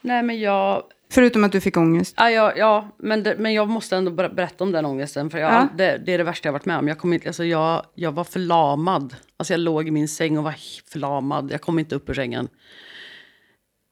[0.02, 0.84] nej men jag...
[1.14, 2.14] Förutom att du fick ångest.
[2.18, 5.30] Ja, ja, ja men, det, men jag måste ändå ber- berätta om den ångesten.
[5.30, 5.68] För jag, Ja.
[5.78, 6.88] det, det är det värsta jag varit med om.
[6.88, 9.16] Jag, kom inte, alltså jag, jag var förlamad.
[9.38, 10.56] Alltså jag låg i min säng och var
[10.92, 11.52] förlamad.
[11.52, 12.48] Jag kom inte upp ur sängen.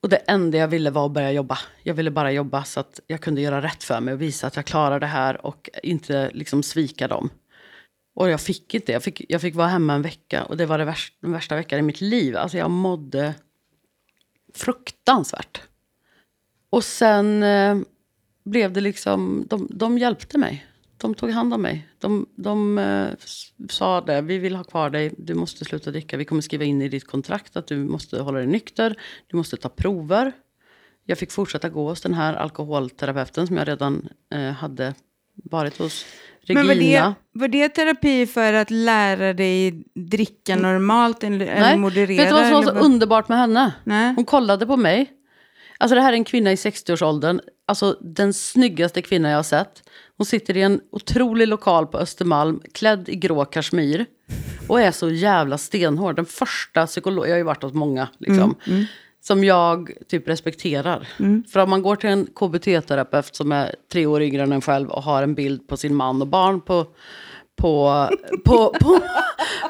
[0.03, 1.57] Och det enda jag ville var att börja jobba.
[1.83, 4.55] Jag ville bara jobba så att jag kunde göra rätt för mig och visa att
[4.55, 7.29] jag klarar det här och inte liksom svika dem.
[8.15, 10.77] Och jag fick inte, jag fick, jag fick vara hemma en vecka och det var
[10.77, 12.37] det värsta, den värsta veckan i mitt liv.
[12.37, 13.33] Alltså jag mådde
[14.55, 15.61] fruktansvärt.
[16.69, 17.77] Och sen eh,
[18.43, 20.65] blev det liksom, de, de hjälpte mig.
[20.97, 21.87] De tog hand om mig.
[21.99, 23.07] De, de eh,
[23.69, 26.17] sa det, vi vill ha kvar dig, du måste sluta dricka.
[26.17, 28.95] Vi kommer skriva in i ditt kontrakt att du måste hålla dig nykter,
[29.27, 30.31] du måste ta prover.
[31.05, 34.93] Jag fick fortsätta gå hos den här alkoholterapeuten som jag redan eh, hade
[35.43, 36.05] varit hos.
[36.41, 36.63] Regina.
[36.63, 42.17] Men var det, var det terapi för att lära dig dricka normalt eller, eller moderera?
[42.17, 43.73] vet du vad som var så underbart med henne?
[43.83, 44.13] Nej.
[44.15, 45.16] Hon kollade på mig.
[45.77, 47.39] Alltså det här är en kvinna i 60-årsåldern.
[47.65, 49.83] Alltså den snyggaste kvinna jag har sett.
[50.17, 54.05] Hon sitter i en otrolig lokal på Östermalm, klädd i grå kashmir.
[54.67, 56.15] Och är så jävla stenhård.
[56.15, 58.55] Den första psykolog, jag har ju varit hos många, liksom.
[59.21, 61.07] Som jag typ respekterar.
[61.43, 64.89] För om man går till en KBT-terapeut som är tre år yngre än en själv
[64.89, 66.87] och har en bild på sin man och barn på,
[67.55, 68.07] på,
[68.45, 68.99] på, på,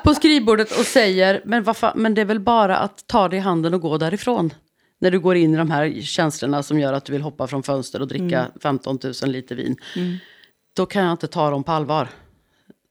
[0.04, 3.40] på skrivbordet och säger, men, vad men det är väl bara att ta det i
[3.40, 4.54] handen och gå därifrån.
[5.00, 7.64] När du går in i de här känslorna som gör att du vill hoppa från
[7.64, 9.76] fönster och dricka 15 000 liter vin.
[10.76, 12.08] Då kan jag inte ta dem på allvar.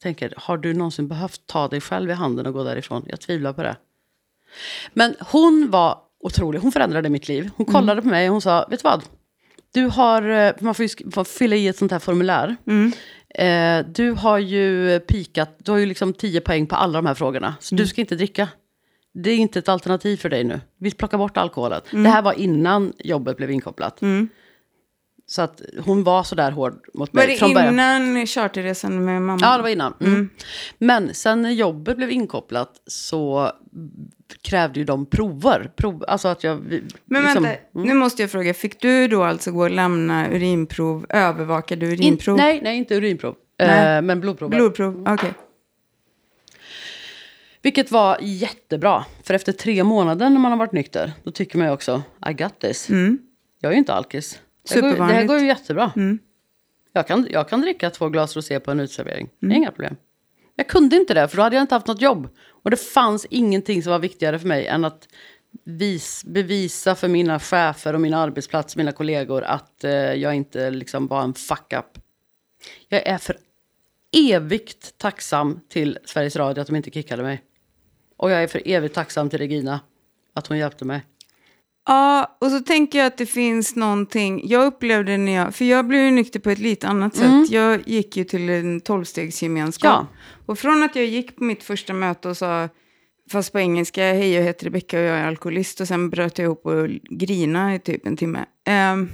[0.03, 3.05] Tänker, har du någonsin behövt ta dig själv i handen och gå därifrån?
[3.07, 3.77] Jag tvivlar på det.
[4.93, 7.51] Men hon var otrolig, hon förändrade mitt liv.
[7.57, 9.03] Hon kollade på mig och hon sa, vet du vad?
[9.75, 12.57] Du har, eh, man får ju fylla i ett sånt här formulär.
[13.35, 17.15] Eh, du har ju pikat, du har ju liksom 10 poäng på alla de här
[17.15, 17.55] frågorna.
[17.61, 18.49] Så du ska inte dricka.
[19.23, 20.61] Det är inte ett alternativ för dig nu.
[20.79, 21.81] Vi plockar bort alkoholen.
[21.91, 24.01] Det här var innan jobbet blev inkopplat.
[25.29, 27.73] Så att hon var sådär hård mot mig Var det från början.
[27.75, 29.39] innan charterresan med mamma?
[29.43, 29.95] Ja, det var innan.
[30.01, 30.29] Mm.
[30.79, 33.51] Men sen när jobbet blev inkopplat så
[34.43, 35.71] krävde ju de prover.
[35.77, 36.59] Prov, alltså att jag...
[37.05, 38.55] Men liksom- vänta, nu måste jag fråga.
[38.55, 41.07] Fick du då alltså gå och lämna urinprov?
[41.09, 42.37] Övervakade In, urinprov?
[42.37, 43.35] nej, nej, inte urinprov.
[43.59, 43.97] Nej.
[43.97, 44.57] Eh, men blodprover.
[44.57, 45.05] Blodprov?
[45.09, 45.33] Okej.
[47.67, 49.05] Vilket var jättebra.
[49.23, 52.33] För efter tre månader när man har varit nykter, då tycker man ju också, I
[52.33, 52.89] got this.
[53.61, 54.41] Jag är ju inte alkis.
[54.69, 55.29] Det här, går, det här Supervanligt.
[55.29, 55.93] går ju jättebra.
[56.93, 59.29] Jag, kan, jag kan dricka två glas rosé på en utservering.
[59.41, 59.97] Det är inga problem.
[60.57, 62.29] Jag kunde inte det, för då hade jag inte haft något jobb.
[62.49, 65.09] Och det fanns ingenting som var viktigare för mig än att
[65.65, 71.07] vis, bevisa för mina chefer och mina arbetsplatser, mina kollegor, att eh, jag inte liksom
[71.07, 71.99] var en fuck-up.
[72.89, 73.37] Jag är för
[74.17, 77.43] evigt tacksam till Sveriges Radio att de inte kickade mig.
[78.17, 79.81] Och jag är för evigt tacksam till Regina
[80.35, 81.05] att hon hjälpte mig.
[81.89, 85.87] Ja, och så tänker jag att det finns någonting, jag upplevde när jag, för jag
[85.87, 87.45] blev ju nykter på ett lite annat Mm.
[87.45, 87.53] sätt.
[87.55, 89.91] Jag gick ju till en tolvstegsgemenskap.
[89.93, 90.07] Ja.
[90.47, 92.69] Och från att jag gick på mitt första möte och sa,
[93.31, 95.81] fast på engelska, hej jag heter Rebecka och jag är alkoholist.
[95.81, 98.45] Och sen bröt jag ihop och grina i typ en timme.
[98.67, 99.09] Ehm,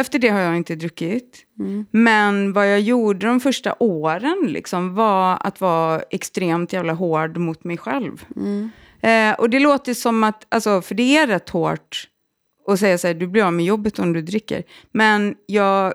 [0.00, 1.46] efter det har jag inte druckit.
[1.90, 7.64] Men vad jag gjorde de första åren liksom, var att vara extremt jävla hård mot
[7.64, 8.24] mig själv.
[9.02, 12.08] Eh, och det låter som att, alltså, för det är rätt hårt
[12.68, 14.62] att säga så här, du blir av med jobbet om du dricker.
[14.92, 15.92] Men jag,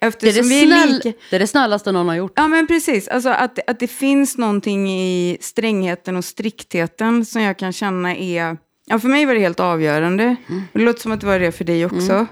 [0.00, 1.12] Det är eftersom det, är snäll, lika...
[1.30, 2.32] det är det snällaste någon har gjort.
[2.36, 3.08] Ja, men precis.
[3.08, 8.56] Alltså att, att det finns någonting i strängheten och striktheten som jag kan känna är...
[8.92, 10.36] Ja, för mig var det helt avgörande.
[10.72, 12.26] Och det låter som att det var det för dig också.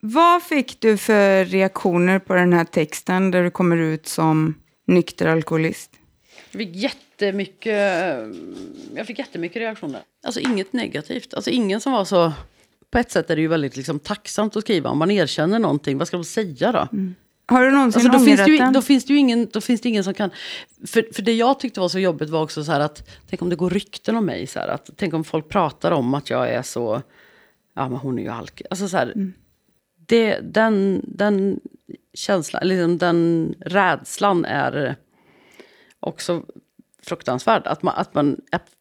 [0.00, 4.54] Vad fick du för reaktioner på den här texten där du kommer ut som
[4.86, 5.90] nykter alkoholist?
[6.50, 8.12] Jag fick jättemycket,
[8.94, 10.00] jag fick jättemycket reaktioner.
[10.26, 11.34] Alltså inget negativt.
[11.34, 12.32] Alltså ingen som var så...
[12.90, 14.90] På ett sätt är det ju väldigt liksom, tacksamt att skriva.
[14.90, 16.88] Om man erkänner någonting, vad ska de säga då?
[17.50, 19.80] Har du någonsin Alltså, då, finns det ju, då, finns det ju ingen, då finns
[19.80, 20.30] det ingen som kan...
[20.86, 23.08] För, för det jag tyckte var så jobbigt var också så här att...
[23.30, 24.46] Tänk om det går rykten om mig.
[24.46, 27.02] Så här, att, tänk om folk pratar om att jag är så...
[27.74, 28.62] Ja, men hon är ju alk.
[28.70, 29.06] Alltså så här...
[29.06, 29.32] Mm.
[30.06, 31.60] Det, den, den
[32.14, 34.96] känslan, liksom den rädslan är
[36.00, 36.42] också
[37.02, 37.66] fruktansvärd.
[37.66, 38.36] Att man, att man,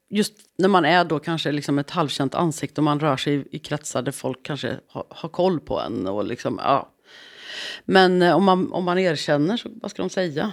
[0.10, 3.46] just när man är då kanske liksom ett halvkänt ansikte och man rör sig i,
[3.52, 6.08] i kretsar där folk kanske har, har koll på en.
[6.08, 6.90] Och liksom, ja.
[7.86, 10.52] Men eh, om man, om man erkänner, så vad ska de säga?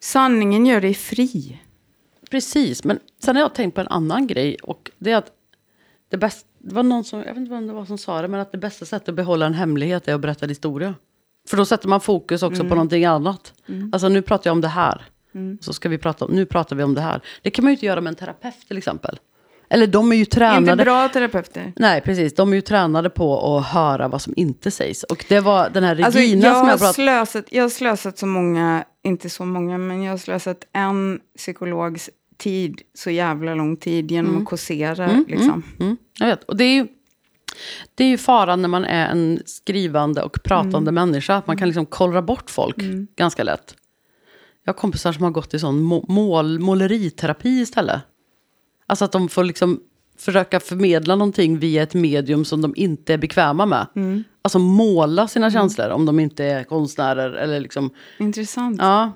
[0.00, 1.60] Sanningen gör dig fri.
[2.30, 4.56] Precis, men sen har jag tänkt på en annan grej.
[4.62, 5.32] Och det är att
[6.08, 8.28] det, bäst, det var någon som, jag vet inte vem det var som sa det,
[8.28, 10.94] men att det bästa sättet att behålla en hemlighet är att berätta en historia.
[11.48, 13.52] För då sätter man fokus också på någonting annat.
[13.92, 15.02] Alltså nu pratar jag om det här.
[15.60, 17.20] Så ska vi prata om, nu pratar vi om det här.
[17.42, 19.18] Det kan man ju inte göra med en terapeut till exempel.
[19.72, 20.84] Eller de är ju Inte tränade.
[20.84, 21.72] bra terapeuter.
[21.76, 22.34] Nej, precis.
[22.34, 25.02] De är ju tränade på att höra vad som inte sägs.
[25.02, 28.18] Och det var den här Regina Alltså, jag, som jag pratade slösat, jag har slösat
[28.18, 33.76] så många, inte så många, men jag har slösat en psykologs tid, så jävla lång
[33.76, 35.24] tid, genom att kåsera.
[35.28, 35.62] liksom.
[35.80, 36.44] Mm, jag vet.
[36.44, 36.86] Och det är ju,
[37.94, 41.34] det är ju faran när man är en skrivande och pratande människa.
[41.36, 42.76] Att man kan liksom kollra bort folk
[43.16, 43.74] ganska lätt.
[44.64, 48.00] Jag har kompisar som har gått i sån må- mål, måleriterapi istället.
[48.90, 49.80] Alltså att de får liksom
[50.18, 53.86] försöka förmedla någonting via ett medium som de inte är bekväma med.
[54.42, 57.32] Alltså måla sina känslor om de inte är konstnärer.
[57.32, 58.76] Eller liksom, Intressant.
[58.80, 59.12] ja,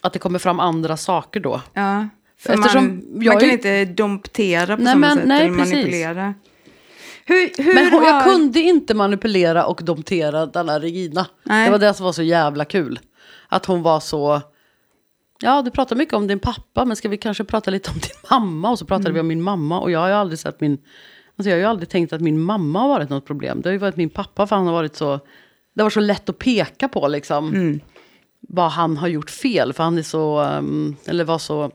[0.00, 1.60] att det kommer fram andra saker då.
[1.74, 5.46] Ja, för Eftersom man, man kan är- inte domptera på Nej, samma men- sätt, nej,
[5.46, 5.72] eller precis.
[5.74, 6.34] manipulera.
[7.26, 8.06] Hur, hur Men har...
[8.06, 11.26] jag kunde inte manipulera och domptera denna Regina.
[11.42, 11.64] Nej.
[11.66, 13.00] Det var det som var så jävla kul.
[13.48, 14.40] Att hon var så...
[15.40, 18.30] Ja, du pratar mycket om din pappa, men ska vi kanske prata lite om din
[18.30, 18.70] mamma?
[18.70, 19.80] Och så pratade vi om min mamma.
[19.80, 20.78] Och jag har ju aldrig sett min...
[21.36, 23.60] Alltså jag har ju aldrig tänkt att min mamma har varit något problem.
[23.62, 25.20] Det har ju varit min pappa, för han har varit så...
[25.74, 27.52] Det var så lätt att peka på liksom.
[28.40, 30.38] Vad han har gjort fel, för han är så...
[30.38, 31.70] ehm, eller var så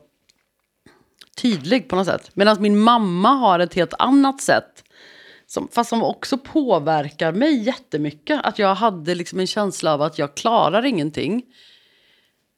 [1.42, 2.30] tydlig på något sätt.
[2.34, 4.84] Medan min mamma har ett helt annat sätt.
[5.46, 8.40] Som, fast som också påverkar mig jättemycket.
[8.44, 11.42] Att jag hade liksom en känsla av att jag klarar ingenting.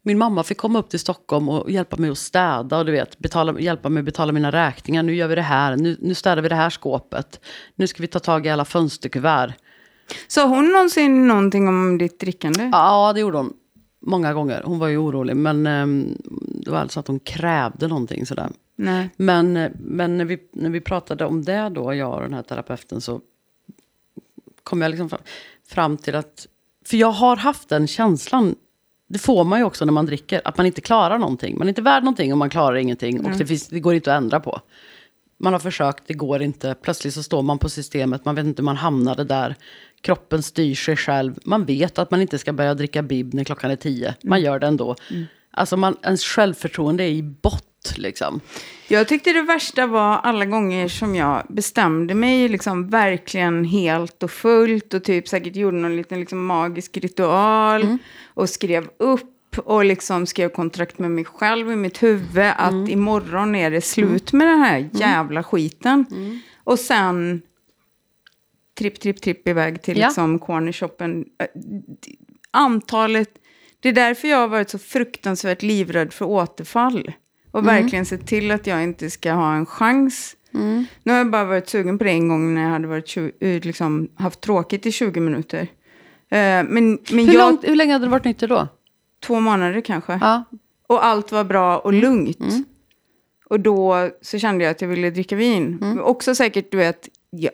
[0.05, 3.19] Min mamma fick komma upp till Stockholm och hjälpa mig att städa och du vet,
[3.19, 5.03] betala, hjälpa mig att betala mina räkningar.
[5.03, 7.39] Nu gör vi det här, nu, nu städar vi det här skåpet.
[7.75, 9.53] Nu ska vi ta tag i alla fönsterkuvert.
[10.27, 12.69] Sa hon någonsin någonting om ditt drickande?
[12.71, 13.53] Ja, det gjorde hon.
[14.05, 14.61] Många gånger.
[14.65, 16.17] Hon var ju orolig, men um,
[16.65, 18.49] det var alltså att hon krävde någonting sådär.
[18.75, 19.09] Nej.
[19.15, 23.01] Men, men när, vi, när vi pratade om det då, jag och den här terapeuten,
[23.01, 23.21] så
[24.63, 25.21] kom jag liksom fram,
[25.67, 26.47] fram till att...
[26.85, 28.55] För jag har haft den känslan,
[29.07, 31.57] det får man ju också när man dricker, att man inte klarar någonting.
[31.57, 33.25] Man är inte värd någonting och man klarar ingenting.
[33.25, 34.61] Och det, finns, det går inte att ändra på.
[35.37, 36.75] Man har försökt, det går inte.
[36.81, 39.55] Plötsligt så står man på systemet, man vet inte hur man hamnade där.
[40.01, 41.39] Kroppen styr sig själv.
[41.45, 44.15] Man vet att man inte ska börja dricka bib när klockan är tio.
[44.23, 44.95] Man gör det ändå.
[45.51, 47.21] Alltså man, ens självförtroende är i
[47.83, 48.41] bott liksom.
[48.87, 54.31] Jag tyckte det värsta var alla gånger som jag bestämde mig liksom verkligen helt och
[54.31, 57.97] fullt och typ säkert gjorde någon liten liksom magisk ritual
[58.33, 63.55] och skrev upp och liksom skrev kontrakt med mig själv i mitt huvud att imorgon
[63.55, 66.05] är det slut med den här jävla skiten.
[66.63, 67.41] Och sen
[68.77, 70.07] tripp, tripp, tripp iväg till Ja.
[70.07, 71.25] liksom cornershoppen.
[71.39, 71.47] Äh,
[72.55, 73.29] Antalet,
[73.79, 77.11] det är därför jag har varit så fruktansvärt livrädd för återfall.
[77.53, 80.35] Och verkligen sett till att jag inte ska ha en chans.
[81.03, 83.61] Nu har jag bara varit sugen på det en gång när jag hade varit, eh,
[83.61, 85.61] liksom, haft tråkigt i 20 minuter.
[85.61, 85.67] Eh,
[86.29, 88.67] men men Hur, jag, långt, hur länge hade du varit nykter då?
[89.23, 90.17] två månader kanske.
[90.21, 90.43] Ja.
[90.87, 92.37] Och allt var bra och lugnt.
[93.45, 95.99] Och då så kände jag att jag ville dricka vin.
[96.03, 97.49] Också säkert, du vet, ja,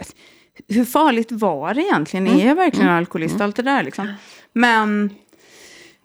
[0.68, 2.28] hur farligt var det egentligen?
[2.28, 3.42] Är jag verkligen alkoholist?
[3.42, 4.14] Allt det där liksom.
[4.54, 5.10] Men...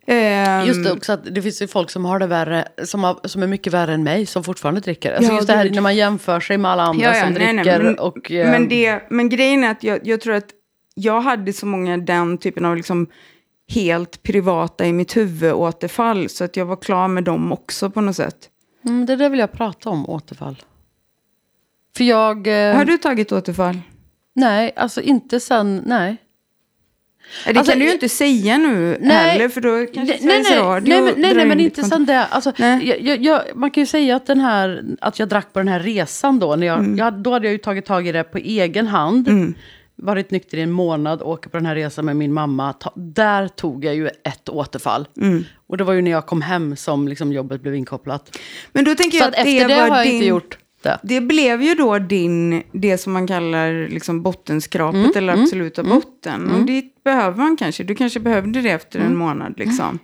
[0.07, 3.19] ehm, Just det, också att det finns ju folk som har det värre, som, har,
[3.25, 5.13] som är mycket värre än mig, som fortfarande dricker.
[5.15, 7.33] Alltså Ja, just det här när man jämför sig med alla andra Ja, ja, som
[7.33, 7.83] nej, nej, dricker.
[7.83, 10.47] men, och, men, det, men grejen är att jag, jag tror att
[10.95, 13.07] jag hade så många den typen av liksom
[13.73, 16.29] helt privata i mitt huvud återfall.
[16.29, 18.37] Så att jag var klar med dem också på något sätt.
[18.85, 20.63] mm, det där vill jag prata om, återfall.
[21.97, 22.47] För jag...
[22.47, 23.81] Eh, Har du tagit återfall?
[24.35, 26.17] Nej, alltså inte sen, nej.
[27.45, 29.17] Det Alltså, kan du ju inte säga nu Nej.
[29.17, 32.25] heller, för då kanske Sveriges Radio nej, men, nej, nej, men inte sen det.
[32.27, 35.69] Alltså, jag, jag, man kan ju säga att, den här, att jag drack på den
[35.69, 36.57] här resan då.
[36.57, 36.97] När jag, Mm.
[36.99, 39.29] jag, då hade jag ju tagit tag i det på egen hand.
[39.97, 42.73] Varit nykter i en månad, åker på den här resan med min mamma.
[42.73, 45.09] Ta, där tog jag ju ett återfall.
[45.21, 45.45] Mm.
[45.67, 48.39] Och det var ju när jag kom hem som liksom jobbet blev inkopplat.
[48.73, 50.59] Men då tänker Så jag att att efter det var har jag din, inte gjort
[50.85, 50.99] det.
[51.03, 56.51] Det blev ju då din, det som man kallar liksom bottenskrapet Mm, eller absoluta botten.
[56.51, 57.85] Och det behöver man kanske.
[57.85, 59.13] Du kanske behövde det efter Mm.
[59.13, 59.99] en månad liksom.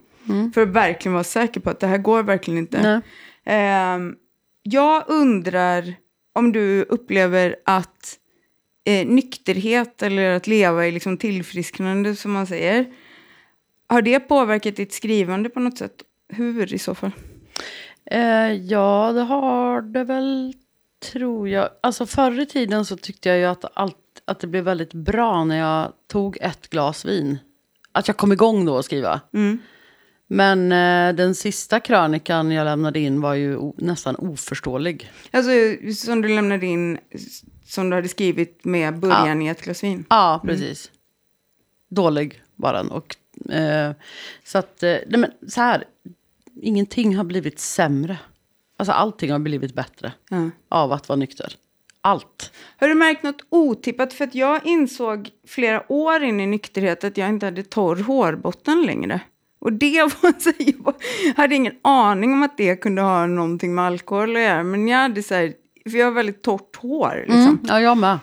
[0.55, 3.03] För att verkligen vara säker på att det här går verkligen inte.
[3.45, 4.15] Ehm,
[4.63, 5.95] jag undrar
[6.35, 8.17] om du upplever att
[8.85, 12.87] eh, nykterhet eller att leva i liksom tillfrisknande som man säger.
[13.89, 15.95] Har det påverkat ditt skrivande på något sätt?
[16.29, 17.11] Hur i så fall?
[18.11, 20.55] Eh, ja, det har det väl,
[21.01, 21.71] tror jag.
[21.81, 25.45] Alltså förr i tiden så tyckte jag ju att, allt, att det blev väldigt bra
[25.45, 27.39] när jag tog ett glas vin.
[27.93, 29.21] Att jag kom igång då att skriva.
[29.33, 29.59] Mm.
[30.27, 35.11] Men eh, den sista krönikan jag lämnade in var ju nästan oförståelig.
[35.31, 35.51] Alltså
[35.97, 36.99] som du lämnade in,
[37.67, 40.05] som du hade skrivit med början i ett glas vin.
[40.11, 40.91] Ja, precis.
[41.89, 42.91] Dålig var den.
[42.91, 43.17] Och,
[43.53, 43.93] eh,
[44.45, 45.85] så att, eh, nej men så här,
[46.63, 48.19] ingenting har blivit sämre.
[48.81, 50.51] Alltså allting har blivit bättre Ja.
[50.69, 51.53] av att vara nykter.
[52.03, 52.53] Allt.
[52.77, 54.13] Har du märkt något otippat?
[54.13, 58.83] För att jag insåg flera år in i nykterhet att jag inte hade torr hårbotten
[58.83, 59.21] längre.
[59.59, 60.95] Och det var så jag
[61.37, 64.63] hade ingen aning om att det kunde ha någonting med alkohol att göra.
[64.63, 65.53] Men jag hade så här,
[65.91, 67.41] för jag har väldigt torrt hår liksom.
[67.43, 68.19] Mm, ja, jag med.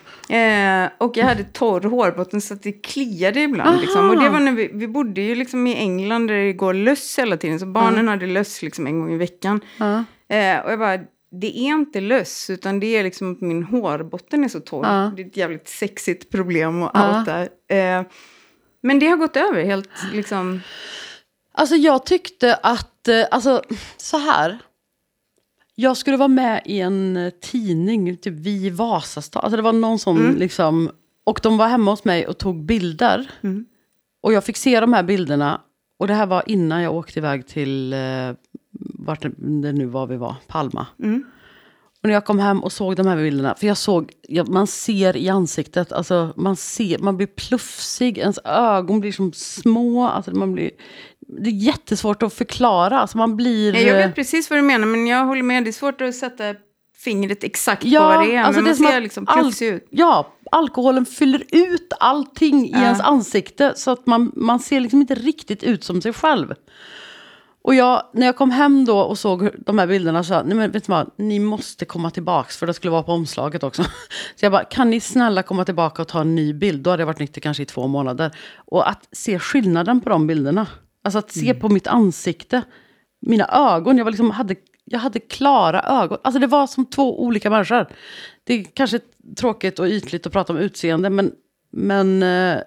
[0.84, 3.80] Eh, och jag hade torr hårbotten så att det kliade ibland.
[3.80, 4.10] Liksom.
[4.10, 7.18] Och det var när vi, vi bodde ju liksom i England där det går löss
[7.18, 7.58] hela tiden.
[7.60, 9.60] Så barnen hade löss liksom en gång i veckan.
[9.78, 10.04] Ja.
[10.28, 10.98] Eh, och jag bara,
[11.30, 14.86] det är inte löss utan det är liksom att min hårbotten är så torr.
[14.86, 15.12] Ja.
[15.16, 17.48] Det är ett jävligt sexigt problem och allt där.
[17.68, 18.06] Eh,
[18.80, 20.60] men det har gått över helt liksom.
[21.54, 23.62] Alltså jag tyckte att, eh, alltså
[23.96, 24.58] så här.
[25.74, 29.42] Jag skulle vara med i en eh, tidning, typ Vi i Vasastan.
[29.42, 30.90] Alltså det var någon sån liksom.
[31.24, 33.30] Och de var hemma hos mig och tog bilder.
[34.22, 35.60] Och jag fick se de här bilderna.
[35.98, 37.98] Och det här var innan jag åkte iväg till, eh,
[38.78, 40.86] vart det nu var vi var, Palma.
[42.02, 44.66] Och när jag kom hem och såg de här bilderna, för jag såg, ja, man
[44.66, 50.30] ser i ansiktet, alltså man ser, man blir plufsig, ens ögon blir som små, alltså
[50.34, 50.70] man blir,
[51.42, 53.74] det är jättesvårt att förklara, alltså man blir...
[53.74, 55.64] Jag eh, vet precis vad du menar men jag håller med.
[55.64, 56.44] Det är svårt att sätta
[57.04, 58.42] fingret exakt Ja, på vad det är.
[58.42, 59.86] alltså men det man ser liksom plufsig ut.
[59.90, 62.78] Ja, alkoholen fyller ut allting i Ja.
[62.82, 66.54] ens ansikte så att man, man ser liksom inte riktigt ut som sig själv.
[67.68, 70.70] Och jag, när jag kom hem då och såg de här bilderna så nej men
[70.70, 73.82] vet du vad, ni måste komma tillbaks för det skulle vara på omslaget också.
[74.36, 76.82] Så jag bara, kan ni snälla komma tillbaka och ta en ny bild?
[76.82, 78.36] Då hade jag varit nykter kanske i två månader.
[78.56, 80.66] Och att se skillnaden på de bilderna.
[81.04, 82.62] Alltså att se på mitt ansikte,
[83.20, 84.54] mina ögon, jag, var liksom, hade,
[84.84, 86.18] jag hade klara ögon.
[86.24, 87.86] Alltså det var som två olika människor.
[88.44, 89.00] Det är kanske
[89.36, 91.32] tråkigt och ytligt att prata om utseende, men,
[91.72, 92.58] men eh,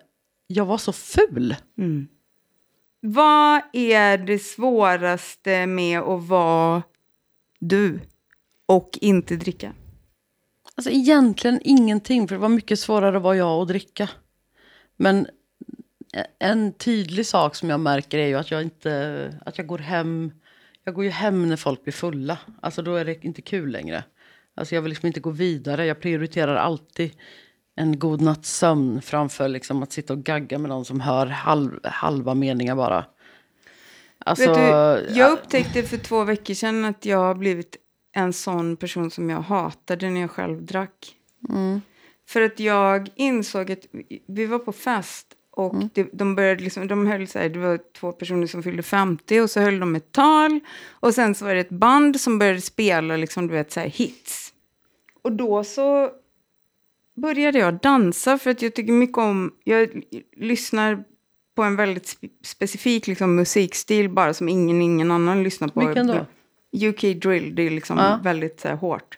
[0.47, 1.55] jag var så ful.
[3.03, 6.83] Vad är det svåraste med att vara
[7.59, 7.99] du
[8.65, 9.73] och inte dricka?
[10.75, 14.09] Alltså egentligen ingenting, för det var mycket svårare att vara jag och dricka.
[14.97, 15.27] Men
[16.39, 20.31] en tydlig sak som jag märker är ju att jag inte, att jag går hem,
[20.83, 22.37] jag går ju hem när folk blir fulla.
[22.61, 24.03] Alltså då är det inte kul längre.
[24.55, 27.11] Alltså jag vill liksom inte gå vidare, jag prioriterar alltid
[27.81, 31.79] en god natts sömn framför liksom att sitta och gagga med någon som hör halv,
[31.83, 33.05] halva meningar bara.
[34.25, 37.77] Alltså, du, ja, jag upptäckte för två veckor sedan att jag har blivit
[38.15, 41.15] en sån person som jag hatade när jag själv drack.
[41.49, 41.81] Mm.
[42.27, 45.89] För att jag insåg att vi- vi var på fest och Mm.
[45.93, 49.39] det, de började liksom, de höll så här, det var två personer som fyllde 50
[49.41, 52.61] och så höll de ett tal och sen så var det ett band som började
[52.61, 54.53] spela liksom, du vet, så här, hits.
[55.21, 56.09] Och då så
[57.21, 60.01] började jag dansa för att jag tycker mycket om, jag
[60.37, 61.03] lyssnar
[61.55, 65.79] på en väldigt spe- specifik liksom, musikstil bara som ingen, ingen annan lyssnar på.
[65.79, 66.25] Vilken då?
[66.87, 68.19] UK drill, det är liksom Ja.
[68.23, 69.17] väldigt här, hårt.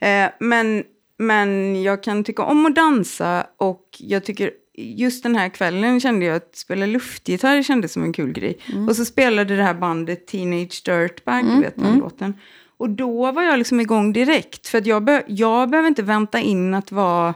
[0.00, 0.84] Eh, men,
[1.18, 6.24] men jag kan tycka om att dansa och jag tycker just den här kvällen kände
[6.24, 8.58] jag att spela luftgitarr kändes som en kul grej.
[8.72, 8.88] Mm.
[8.88, 12.34] Och så spelade det här bandet Teenage Dirtbag, du vet den låten.
[12.76, 14.68] Och då var jag liksom igång direkt.
[14.68, 17.34] För att jag, be- jag behöver inte vänta in att vara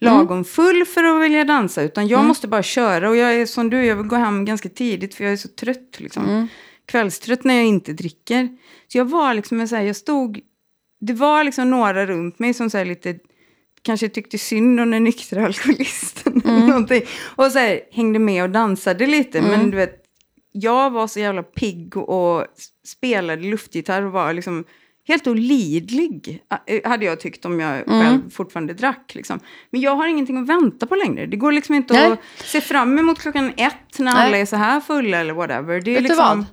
[0.00, 1.82] lagom full för att vilja dansa.
[1.82, 3.08] Utan jag måste bara köra.
[3.10, 5.48] Och jag är som du, jag vill gå hem ganska tidigt för jag är så
[5.48, 5.96] trött.
[5.98, 6.48] Liksom.
[6.86, 8.48] Kvällstrött när jag inte dricker.
[8.88, 10.40] Så jag var liksom, så här, jag stod...
[11.00, 13.18] Det var liksom några runt mig som så här, lite
[13.82, 16.42] kanske tyckte synd om den nyktra alkoholisten.
[16.44, 17.02] eller någonting.
[17.36, 19.42] Och så här, hängde med och dansade lite.
[19.42, 19.99] Men du vet,
[20.52, 22.46] jag var så jävla pigg och
[22.84, 24.64] spelade luftgitarr och var liksom
[25.08, 26.42] helt olidlig.
[26.66, 29.14] eh, Hade jag tyckt om jag själv fortfarande drack.
[29.14, 29.40] Liksom.
[29.70, 31.26] Men jag har ingenting att vänta på längre.
[31.26, 32.12] Det går liksom inte Nej.
[32.12, 34.26] att se fram emot klockan ett när Nej.
[34.26, 35.80] alla är så här fulla eller whatever.
[35.80, 36.16] Det är Vet liksom...
[36.18, 36.44] du vad?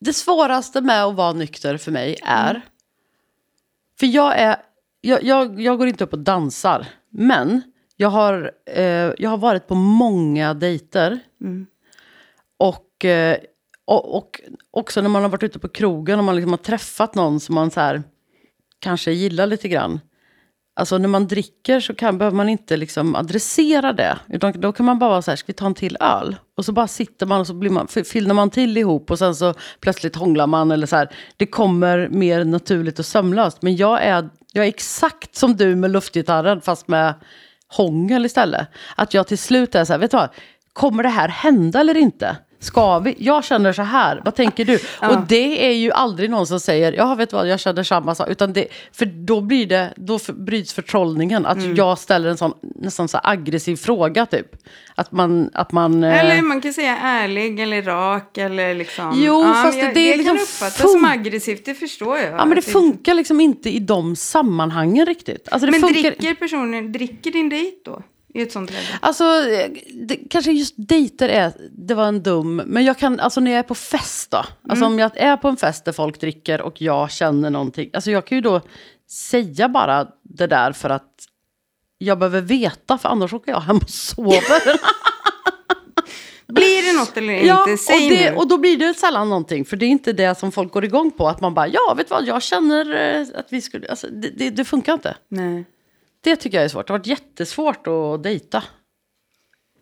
[0.00, 2.62] Det svåraste med att vara nykter för mig är...
[4.00, 4.56] För jag är...
[5.00, 6.86] Jag, jag, jag går inte upp och dansar.
[7.10, 7.62] Men
[7.96, 11.20] jag har, eh, jag har varit på många dejter.
[12.58, 13.36] Och, Eh,
[13.84, 17.14] och, och också när man har varit ute på krogen och man liksom har träffat
[17.14, 18.02] någon som man så här,
[18.78, 20.00] kanske gillar lite grann.
[20.76, 24.18] Alltså när man dricker så kan, behöver man inte liksom adressera det.
[24.28, 26.36] Utan då kan man bara vara så här, ska vi ta en till öl?
[26.56, 29.34] Och så bara sitter man och så blir man, fyller man till ihop och sen
[29.34, 31.08] så plötsligt hånglar man eller så här.
[31.36, 33.62] Det kommer mer naturligt och sömlöst.
[33.62, 37.14] Men jag är, jag är exakt som du med luftgitarren fast med
[37.68, 38.68] hångel istället.
[38.96, 40.28] Att jag till slut är så här, vet du vad?
[40.72, 42.36] Kommer det här hända eller inte?
[42.60, 43.14] Ska vi?
[43.18, 44.74] Jag känner så här, vad tänker du?
[45.08, 48.28] Och det är ju aldrig någon som säger, ja vet vad, jag känner samma sak.
[48.28, 51.46] Utan det, för då blir det, då för, bryts förtrollningen.
[51.46, 51.74] Att Mm.
[51.74, 54.46] jag ställer en sån nästan så aggressiv fråga typ.
[54.94, 56.04] Att man, att man...
[56.04, 59.12] eh, Eller man kan säga ärlig eller rak eller liksom...
[59.16, 62.32] Jo, men fast jag, det är det liksom kan uppfattas som aggressivt, det förstår jag.
[62.32, 65.48] Ja men det funkar liksom inte i de sammanhangen riktigt.
[65.50, 66.02] Alltså, det Men funkar...
[66.02, 68.02] dricker personen, dricker din dejt då?
[68.38, 68.86] I ett sånt läge?
[69.00, 69.24] Alltså,
[69.94, 73.58] det, kanske just dejter är, det var en dum, men jag kan, alltså när jag
[73.58, 76.82] är på fest då, alltså om jag är på en fest där folk dricker och
[76.82, 78.60] jag känner någonting, alltså jag kan ju då
[79.10, 81.14] säga bara det där för att
[81.98, 84.80] jag behöver veta, för annars åker jag hem och sover.
[86.52, 87.82] Blir det något eller ja, inte?
[87.82, 88.36] Säg och, det, nu.
[88.36, 91.10] och då blir det sällan någonting, för det är inte det som folk går igång
[91.10, 94.06] på, att man bara, ja vet du vad, jag känner eh, att vi skulle, alltså
[94.06, 95.16] det, det, det funkar inte.
[95.28, 95.64] Nej.
[96.28, 98.64] Det tycker jag är svårt, det har varit jättesvårt att dejta.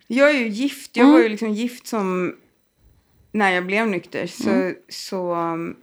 [0.07, 0.97] Jag är ju gift.
[0.97, 1.09] Mm.
[1.09, 2.37] Jag var ju liksom gift som...
[3.33, 4.27] När jag blev nykter.
[4.27, 4.75] Så, Mm.
[4.89, 5.77] så um,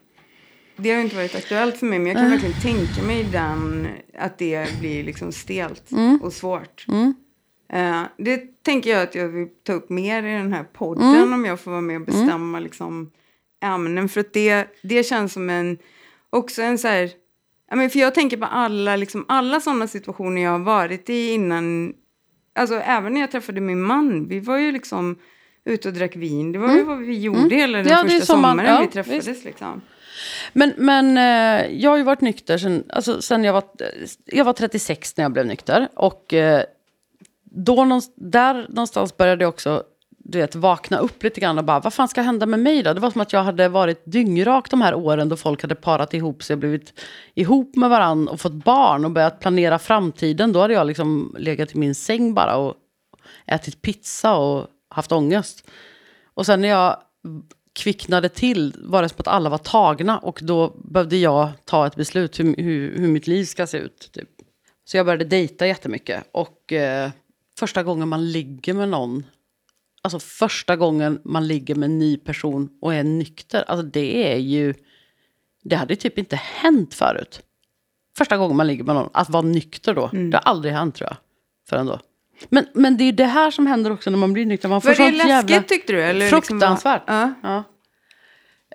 [0.76, 2.00] det har ju inte varit aktuellt för mig.
[2.00, 3.88] Men jag kan verkligen tänka mig den,
[4.18, 6.20] att det blir liksom stelt Mm.
[6.22, 6.86] och svårt.
[7.74, 11.16] Eh, det tänker jag att jag vill ta upp mer i den här podden.
[11.16, 11.34] Mm.
[11.34, 13.12] Om jag får vara med och bestämma liksom,
[13.64, 14.10] ämnen.
[14.10, 15.78] För att det, det känns som en...
[16.30, 17.23] Också en så här...
[17.74, 21.32] Ja, men för jag tänker på alla, liksom, alla sådana situationer jag har varit i
[21.34, 21.94] innan
[22.56, 25.20] Alltså även när jag träffade min man, vi var ju liksom
[25.66, 26.52] ute och drack vin.
[26.52, 27.98] Det var ju vad vi gjorde hela den Mm.
[28.00, 29.44] Ja, första som man- sommaren ja, vi träffades.
[29.44, 29.82] Liksom.
[30.54, 33.64] Men, men eh, jag har ju varit nykter sen, alltså, sen jag var,
[34.26, 35.88] jag var 36 när jag blev nykter.
[35.96, 36.64] Och eh,
[37.44, 39.84] då där någonstans började jag också,
[40.34, 42.94] du vet, vakna upp lite grann och bara, vad fan ska hända med mig då?
[42.94, 46.14] Det var som att jag hade varit dyngrak de här åren då folk hade parat
[46.14, 47.00] ihop sig, blivit
[47.36, 50.54] ihop med varann och fått barn och börjat planera framtiden.
[50.54, 52.76] Då hade jag liksom legat i min säng bara och
[53.46, 55.68] ätit pizza och haft ångest.
[56.34, 56.98] Och sen när jag
[57.74, 61.96] kvicknade till var det som att alla var tagna och då behövde jag ta ett
[61.96, 64.10] beslut hur, hur, hur mitt liv ska se ut.
[64.14, 64.30] Typ.
[64.86, 67.12] Så jag började dejta jättemycket och eh,
[67.60, 69.24] första gången man ligger med någon
[70.04, 74.38] alltså första gången man ligger med en ny person och är nykter, alltså det är
[74.38, 74.74] ju,
[75.64, 77.42] det hade typ inte hänt förut.
[78.18, 80.32] Första gången man ligger med någon, att vara nykter då, mm.
[80.32, 81.18] det har aldrig hänt tror jag,
[81.70, 82.00] förrän då.
[82.50, 84.70] Men, men det är ju det här som händer också när man blir nykter.
[84.70, 86.04] Man får var det läskigt jävla, tyckte du?
[86.04, 87.02] Eller fruktansvärt.
[87.02, 87.64] Liksom var, ja.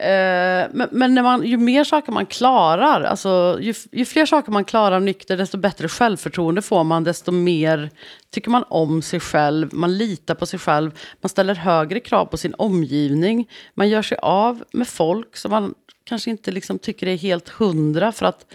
[0.01, 4.53] Eh, men, men när man, ju mer saker man klarar, alltså, ju, ju, fler saker
[4.53, 7.91] man klarar nykter, desto bättre självförtroende får man, desto mer
[8.31, 10.91] tycker man om sig själv, man litar på sig själv,
[11.21, 15.75] man ställer högre krav på sin omgivning, man gör sig av med folk som man
[16.05, 18.47] kanske inte liksom tycker är helt hundra, för att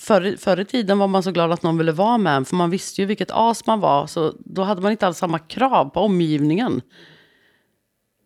[0.00, 2.56] förr, förr i tiden var man så glad att någon ville vara med en, för
[2.56, 5.84] man visste ju vilket as man var, så då hade man inte alls samma krav
[5.84, 6.80] på omgivningen.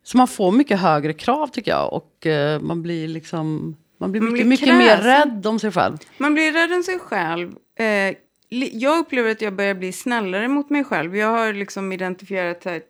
[0.06, 4.22] Så man får mycket högre krav tycker jag och uh, man blir liksom man blir
[4.22, 5.96] man mycket, blir mycket mer rädd om sig själv.
[6.18, 7.54] Man blir rädd om sig själv.
[7.78, 8.16] Eh,
[8.72, 11.16] jag upplever att jag börjar bli snällare mot mig själv.
[11.16, 12.82] Jag har liksom identifierat här,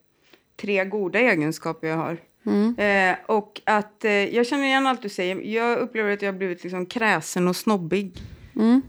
[0.61, 2.19] tre goda egenskaper jag har.
[2.47, 2.75] Mm.
[2.79, 5.41] Eh, och att eh, jag känner igen allt du säger.
[5.41, 8.13] Jag upplever att jag har blivit liksom kräsen och snobbig.
[8.57, 8.83] Mm.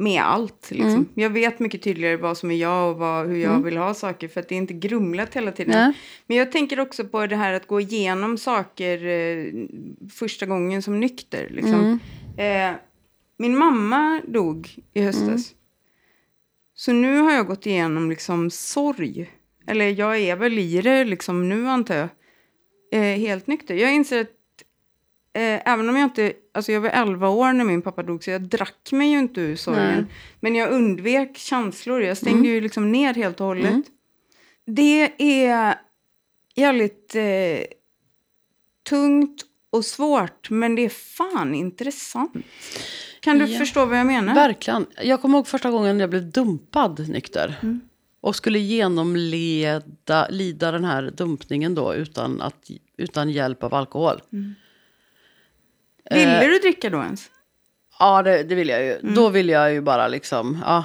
[0.00, 0.70] Med allt.
[0.70, 0.90] Liksom.
[0.90, 1.08] Mm.
[1.14, 3.62] Jag vet mycket tydligare vad som är jag och vad, hur jag mm.
[3.62, 5.72] vill ha saker för att det är inte grumlat hela tiden.
[5.72, 5.92] Nej.
[6.26, 9.52] Men jag tänker också på det här att gå igenom saker eh,
[10.10, 11.48] första gången som nykter.
[11.50, 11.98] Liksom.
[12.38, 12.72] Mm.
[12.72, 12.76] Eh,
[13.38, 15.28] min mamma dog i höstas.
[15.28, 15.42] Mm.
[16.74, 19.30] Så nu har jag gått igenom liksom sorg.
[19.66, 22.08] Eller jag är väl i det liksom nu antar jag.
[22.92, 23.74] Eh, helt nykter.
[23.74, 24.30] Jag inser att
[25.32, 28.30] Eh, även om jag inte, alltså jag var 11 år när min pappa dog så
[28.30, 29.94] jag drack mig ju inte ur sorgen.
[29.94, 30.04] Nej.
[30.40, 32.50] Men jag undvek känslor, jag stängde mm.
[32.52, 33.70] ju liksom ner helt och hållet.
[33.70, 33.84] Mm.
[34.66, 35.78] Det är
[36.54, 37.64] jävligt eh,
[38.88, 42.32] tungt och svårt men det är fan intressant.
[43.20, 43.58] Kan du ja.
[43.58, 44.34] förstå vad jag menar?
[44.34, 44.86] Verkligen.
[45.02, 47.58] Jag kommer ihåg första gången jag blev dumpad nykter.
[47.62, 47.80] Mm.
[48.20, 54.20] Och skulle genomleda lida den här dumpningen då utan, att, utan hjälp av alkohol.
[54.32, 54.54] Mm.
[56.10, 57.30] Ville eh, du dricka då ens?
[57.98, 58.96] Ja, det, det ville jag ju.
[58.98, 59.14] Mm.
[59.14, 60.84] Då ville jag ju bara liksom, ja,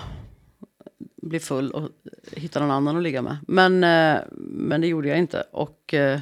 [1.21, 1.89] bli full och
[2.31, 3.37] hitta någon annan att ligga med.
[3.47, 5.43] Men, eh, men det gjorde jag inte.
[5.51, 6.19] Och eh,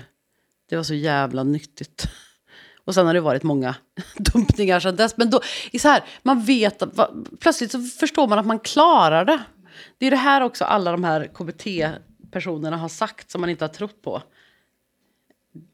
[0.70, 2.08] det var så jävla nyttigt.
[2.86, 3.76] Och sen har det varit många
[4.18, 5.18] dumpningar sedan dess.
[5.18, 5.42] Men då,
[5.80, 6.84] så här, man vet,
[7.40, 9.44] plötsligt så förstår man att man klarar det.
[9.98, 13.70] Det är det här också alla de här KBT-personerna har sagt som man inte har
[13.70, 14.22] trott på.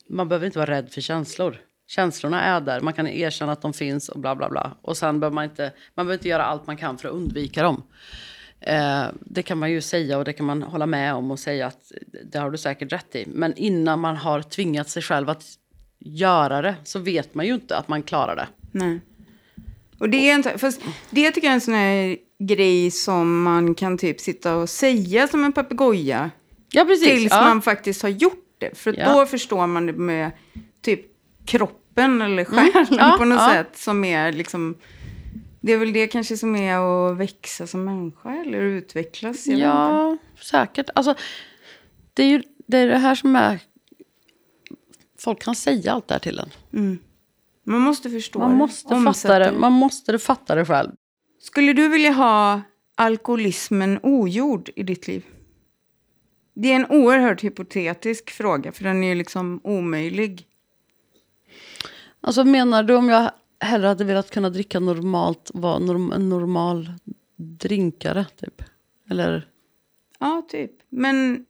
[0.09, 1.57] Man behöver inte vara rädd för känslor.
[1.88, 4.77] Känslorna är där, man kan erkänna att de finns och bla bla bla.
[4.81, 5.63] Och sen behöver man inte,
[5.95, 7.83] man behöver inte göra allt man kan för att undvika dem.
[8.59, 11.67] Eh, det kan man ju säga och det kan man hålla med om och säga
[11.67, 11.91] att
[12.31, 13.25] det har du säkert rätt i.
[13.27, 15.43] Men innan man har tvingat sig själv att
[15.99, 18.47] göra det så vet man ju inte att man klarar det.
[18.71, 18.99] Nej.
[19.99, 23.75] Och det är inte, fast det tycker jag är en sån här grej som man
[23.75, 26.31] kan typ sitta och säga som en papegoja.
[26.71, 27.07] Ja, precis.
[27.07, 27.41] Tills ja.
[27.41, 28.77] man faktiskt har gjort det.
[28.77, 29.13] För ja.
[29.13, 30.31] då förstår man det med
[30.81, 31.16] typ
[31.47, 32.45] kroppen eller mm.
[32.45, 32.99] själen mm.
[32.99, 33.53] ja, på något ja.
[33.53, 33.77] sätt.
[33.77, 34.75] Som är liksom...
[35.61, 39.47] Det är väl det kanske som är att växa som människa eller utvecklas.
[39.47, 40.45] Ja, inte.
[40.45, 40.89] säkert.
[40.95, 41.15] Alltså,
[42.13, 43.59] det är ju det, är det här som är...
[45.19, 46.49] Folk kan säga allt det här till en.
[46.73, 46.99] Mm.
[47.63, 49.03] Man måste förstå man måste det.
[49.13, 49.51] Fatta det.
[49.51, 50.91] Man måste fatta det själv.
[51.39, 52.61] Skulle du vilja ha
[52.95, 55.25] alkoholismen ogjord i ditt liv?
[56.53, 60.45] Det är en oerhört hypotetisk fråga, för den är liksom omöjlig.
[62.28, 66.93] Alltså menar du om jag hellre hade velat kunna dricka normalt, vara norm, en normal
[67.36, 68.63] drinkare typ?
[69.09, 69.49] Eller?
[70.19, 70.71] Ja, typ.
[70.89, 71.45] Men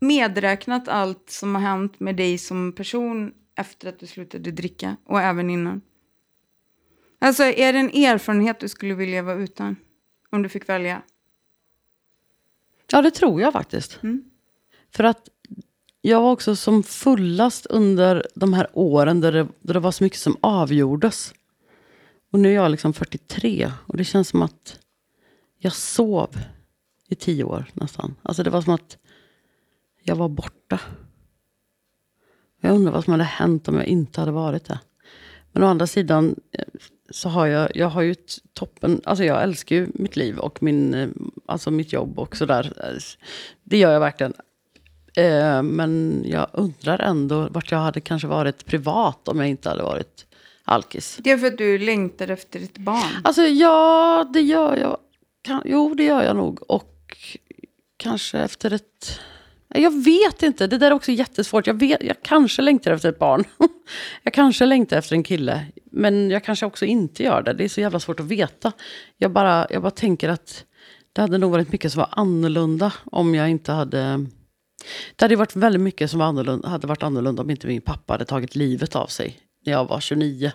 [0.00, 5.20] medräknat allt som har hänt med dig som person efter att du slutade dricka och
[5.20, 5.80] även innan.
[7.18, 9.76] Alltså, är det en erfarenhet du skulle vilja vara utan?
[10.30, 11.02] Om du fick välja?
[12.90, 14.02] Ja, det tror jag faktiskt.
[14.02, 14.24] Mm.
[14.90, 15.28] För att
[16.08, 20.04] jag var också som fullast under de här åren där det, där det var så
[20.04, 21.34] mycket som avgjordes.
[22.30, 24.78] Och nu är jag liksom 43 och det känns som att
[25.58, 26.38] jag sov
[27.08, 28.14] i tio år nästan.
[28.22, 28.98] Alltså det var som att
[30.02, 30.80] jag var borta.
[32.60, 34.80] Jag undrar vad som hade hänt om jag inte hade varit det.
[35.52, 36.64] Men å andra sidan eh,
[37.10, 38.14] så har jag, jag har ju
[38.52, 41.08] toppen, alltså jag älskar ju mitt liv och min, eh,
[41.46, 42.72] alltså mitt jobb och sådär.
[42.76, 42.98] Eh,
[43.62, 44.34] det gör jag verkligen
[45.16, 49.82] Eh, men jag undrar ändå vart jag hade kanske varit privat om jag inte hade
[49.82, 50.26] varit
[50.64, 51.18] alkis.
[51.20, 53.20] Det är för att du längtar efter ett barn.
[53.24, 54.96] Alltså ja, det gör jag.
[55.42, 56.70] Kan, jo, det gör jag nog.
[56.70, 57.16] Och
[57.96, 59.20] kanske efter ett...
[59.68, 61.66] Jag vet inte, det där är också jättesvårt.
[61.66, 63.44] Jag, vet, jag kanske längtar efter ett barn.
[64.22, 65.66] jag kanske längtar efter en kille.
[65.84, 67.52] Men jag kanske också inte gör det.
[67.52, 68.72] Det är så jävla svårt att veta.
[69.16, 70.64] Jag bara, jag bara tänker att
[71.12, 74.26] det hade nog varit mycket som var annorlunda om jag inte hade...
[75.16, 78.24] Det hade varit väldigt mycket som var hade varit annorlunda om inte min pappa hade
[78.24, 80.52] tagit livet av sig när jag var 29.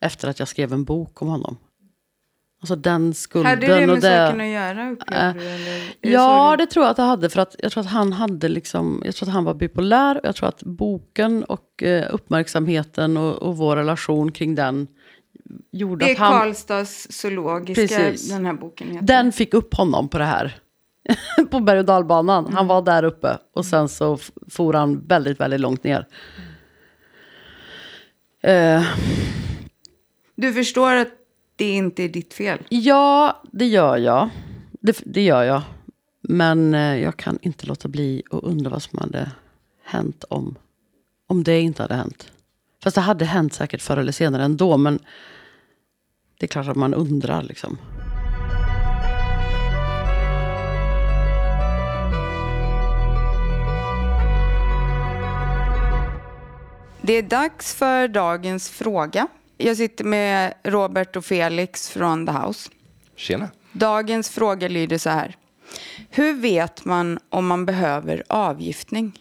[0.00, 1.56] Efter att jag skrev en bok om honom.
[2.62, 4.26] Alltså den skulden Hade det med det...
[4.26, 5.40] saken att göra upplever du?
[5.40, 7.30] Eller är det Ja, du- det tror jag att det hade.
[7.30, 10.16] För att jag tror att han hade liksom, jag tror att han var bipolär.
[10.16, 14.88] Och jag tror att boken och eh, uppmärksamheten och, och vår relation kring den
[15.72, 16.40] gjorde Det är att han...
[16.40, 18.30] Karlstads zoologiska, Precis.
[18.30, 19.06] den här boken heter.
[19.06, 20.56] Den fick upp honom på det här.
[21.50, 22.44] på berg och dalbanan.
[22.44, 22.56] Mm.
[22.56, 24.18] Han var där uppe och sen så
[24.50, 26.06] for han väldigt, väldigt långt ner.
[28.42, 28.84] Eh,
[30.34, 31.08] Du förstår att
[31.56, 32.58] det inte är ditt fel?
[32.68, 34.30] ja, det gör jag.
[34.80, 35.62] Det, det gör jag.
[36.20, 39.30] Men eh, jag kan inte låta bli att undra vad som hade
[39.84, 40.54] hänt om,
[41.26, 42.32] om det inte hade hänt.
[42.82, 44.76] Fast det hade hänt säkert förr eller senare ändå.
[44.76, 44.98] Men
[46.38, 47.78] det är klart att man undrar liksom.
[57.04, 59.28] Det är dags för dagens fråga.
[59.58, 62.70] Jag sitter med Robert och Felix från The House.
[63.16, 63.48] Tjena.
[63.72, 65.36] Dagens fråga lyder så här.
[66.10, 69.12] Hur vet man om man behöver avgiftning?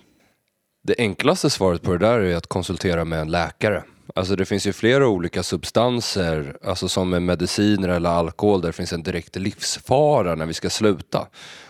[0.84, 3.84] Det enklaste svaret på det där är att konsultera med en läkare.
[4.16, 8.74] Alltså det finns ju flera olika substanser, alltså som med mediciner eller alkohol, där det
[8.74, 11.28] finns en direkt livsfara när vi ska sluta.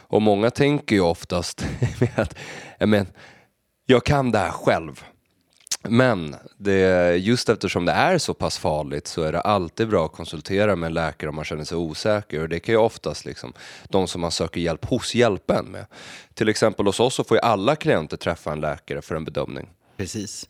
[0.07, 1.65] Och många tänker ju oftast
[2.15, 2.35] att,
[2.79, 3.07] "Ja, men,
[3.85, 5.03] jag kan det här själv.
[5.83, 10.11] Men det, just eftersom det är så pass farligt så är det alltid bra att
[10.11, 12.41] konsultera med en läkare om man känner sig osäker.
[12.41, 13.53] Och det kan ju oftast liksom,
[13.89, 15.85] de som man söker hjälp hos hjälpa en med.
[16.33, 19.69] Till exempel hos oss så får ju alla klienter träffa en läkare för en bedömning.
[20.01, 20.49] Precis.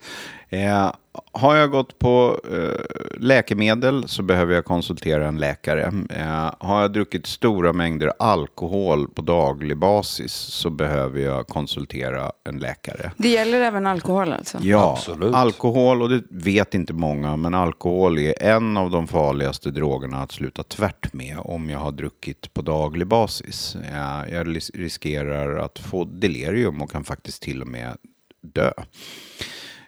[0.50, 0.92] Eh,
[1.32, 5.94] har jag gått på eh, läkemedel så behöver jag konsultera en läkare.
[6.10, 12.60] Eh, har jag druckit stora mängder alkohol på daglig basis så behöver jag konsultera en
[12.60, 13.12] läkare.
[13.18, 14.58] Det gäller även alkohol alltså?
[14.62, 15.36] Ja, Absolut.
[15.36, 20.32] alkohol, och det vet inte många, men alkohol är en av de farligaste drogerna att
[20.32, 23.76] sluta tvärt med om jag har druckit på daglig basis.
[23.94, 27.98] Ja, Jag ris- riskerar att få delirium och kan faktiskt till och med
[28.42, 28.72] dö.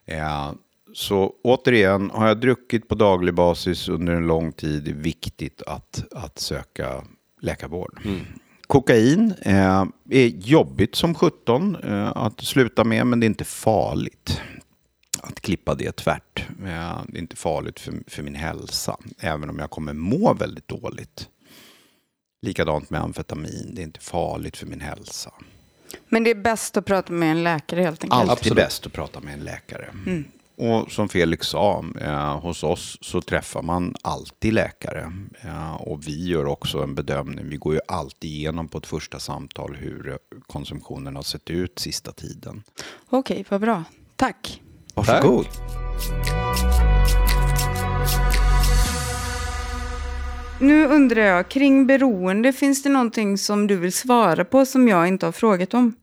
[0.05, 0.55] Ja,
[0.93, 5.61] så återigen, har jag druckit på daglig basis under en lång tid är det viktigt
[5.61, 7.03] att, att söka
[7.41, 7.99] läkarvård.
[8.67, 14.41] Kokain eh, är jobbigt som 17 eh, att sluta med, men det är inte farligt
[15.21, 16.45] att klippa det tvärt.
[16.49, 20.67] Eh, det är inte farligt för, för min hälsa, även om jag kommer må väldigt
[20.67, 21.29] dåligt.
[22.41, 25.31] Likadant med amfetamin, det är inte farligt för min hälsa.
[26.09, 28.13] Men det är bäst att prata med en läkare helt enkelt?
[28.13, 28.55] Alltid Absolut.
[28.55, 29.89] bäst att prata med en läkare.
[30.55, 35.11] Och som Felix sa, eh, hos oss så träffar man alltid läkare.
[35.41, 37.49] Eh, och vi gör också en bedömning.
[37.49, 40.17] Vi går ju alltid igenom på ett första samtal hur
[40.47, 42.63] konsumtionen har sett ut sista tiden.
[43.09, 43.83] Okej, vad bra.
[44.15, 44.61] Tack.
[44.93, 45.45] Varsågod.
[50.59, 55.07] Nu undrar jag, kring beroende, finns det någonting som du vill svara på som jag
[55.07, 55.95] inte har frågat om?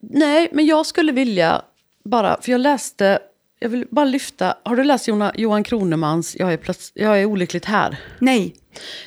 [0.00, 1.62] Nej, men jag skulle vilja
[2.04, 3.18] bara, för jag läste,
[3.58, 7.64] jag vill bara lyfta, har du läst Johan Kronemans jag är, plöts, jag är olyckligt
[7.64, 7.96] här?
[8.18, 8.54] Nej.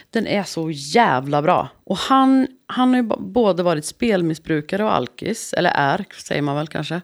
[0.09, 1.69] Den är så jävla bra.
[1.83, 6.67] Och han, han har ju både varit spelmissbrukare och alkis, eller är, säger man väl
[6.67, 7.01] kanske.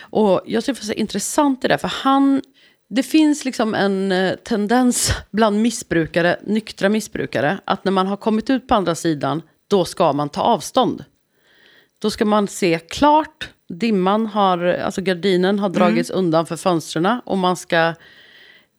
[0.00, 2.42] Och jag tycker det är intressant i det, för han,
[2.90, 8.50] det finns liksom en eh, tendens bland missbrukare, nyktra missbrukare, att när man har kommit
[8.50, 11.04] ut på andra sidan, då ska man ta avstånd.
[11.98, 17.38] Då ska man se klart, dimman har, alltså gardinen har dragits undan för fönstren och
[17.38, 17.94] man ska,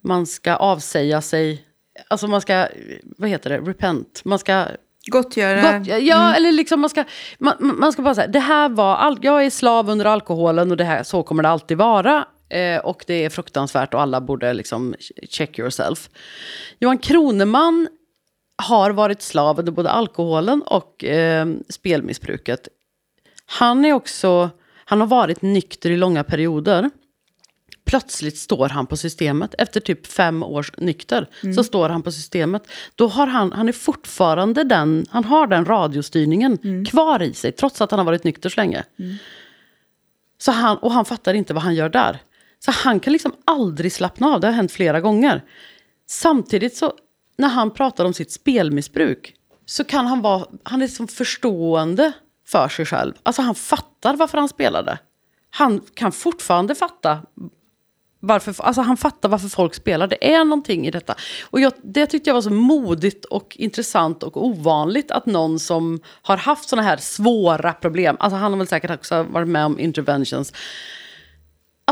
[0.04, 1.66] man ska avsäga sig,
[2.08, 2.68] alltså man ska,
[3.04, 4.66] vad heter det, repent, man ska
[5.06, 5.80] Gottgöra?
[5.80, 7.04] Gott, ja, eller liksom man ska,
[7.40, 10.78] man, man ska bara säga, det här var, all, jag är slav under alkoholen och
[10.78, 12.26] det här, så kommer det alltid vara.
[12.52, 14.96] Eh, och det är fruktansvärt och alla borde liksom
[15.30, 16.10] check yourself.
[16.80, 17.88] Johan Kroneman
[18.56, 22.68] har varit slav under både alkoholen och eh, spelmissbruket.
[23.46, 24.50] Han är också,
[24.86, 26.90] han har varit nykter i långa perioder.
[27.86, 29.56] Plötsligt står han på systemet.
[29.58, 32.64] Efter typ fem års nykter så står han på systemet.
[32.96, 37.52] Då har han, han är fortfarande den, han har den radiostyrningen kvar i sig.
[37.52, 38.84] Trots att han har varit nykter så länge.
[40.38, 42.20] Så han, och han fattar inte vad han gör där.
[42.66, 45.44] Så han kan liksom aldrig slappna av, det har hänt flera gånger.
[46.08, 46.94] Samtidigt så,
[47.38, 49.36] när han pratar om sitt spelmissbruk,
[49.66, 52.12] så kan han vara, han är liksom förstående
[52.48, 53.14] för sig själv.
[53.24, 55.00] Alltså han fattar varför han spelade.
[55.50, 57.20] Han kan fortfarande fatta
[58.20, 60.08] varför, alltså han fattar varför folk spelar.
[60.08, 61.16] Det är någonting i detta.
[61.44, 66.00] Och jag, det tyckte jag var så modigt och intressant och ovanligt att någon som
[66.22, 69.80] har haft såna här svåra problem, alltså han har väl säkert också varit med om
[69.80, 70.54] interventions,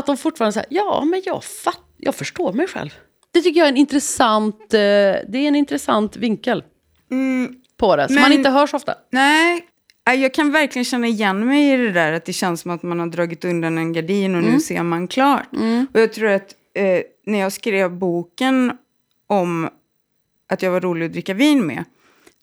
[0.00, 2.90] att de fortfarande säger ja men jag, fatt, jag förstår mig själv.
[3.32, 4.78] Det tycker jag är en intressant, eh,
[5.28, 6.64] det är en intressant vinkel
[7.76, 8.94] på det, som men- man inte hör så ofta.
[9.10, 9.66] Nej,
[10.10, 12.82] äh, jag kan verkligen känna igen mig i det där att det känns som att
[12.82, 15.48] man har dragit undan en gardin och nu ser man klart.
[15.94, 18.72] Och jag tror att eh, när jag skrev boken
[19.26, 19.68] om
[20.52, 21.84] att jag var rolig att dricka vin med,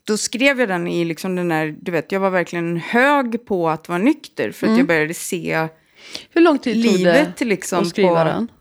[0.04, 3.70] då skrev jag den i liksom den där, du vet, jag var verkligen hög på
[3.70, 5.68] att vara nykter för att jag började se
[6.30, 8.52] Hur lång tid tog livet det liksom att skriva på- den?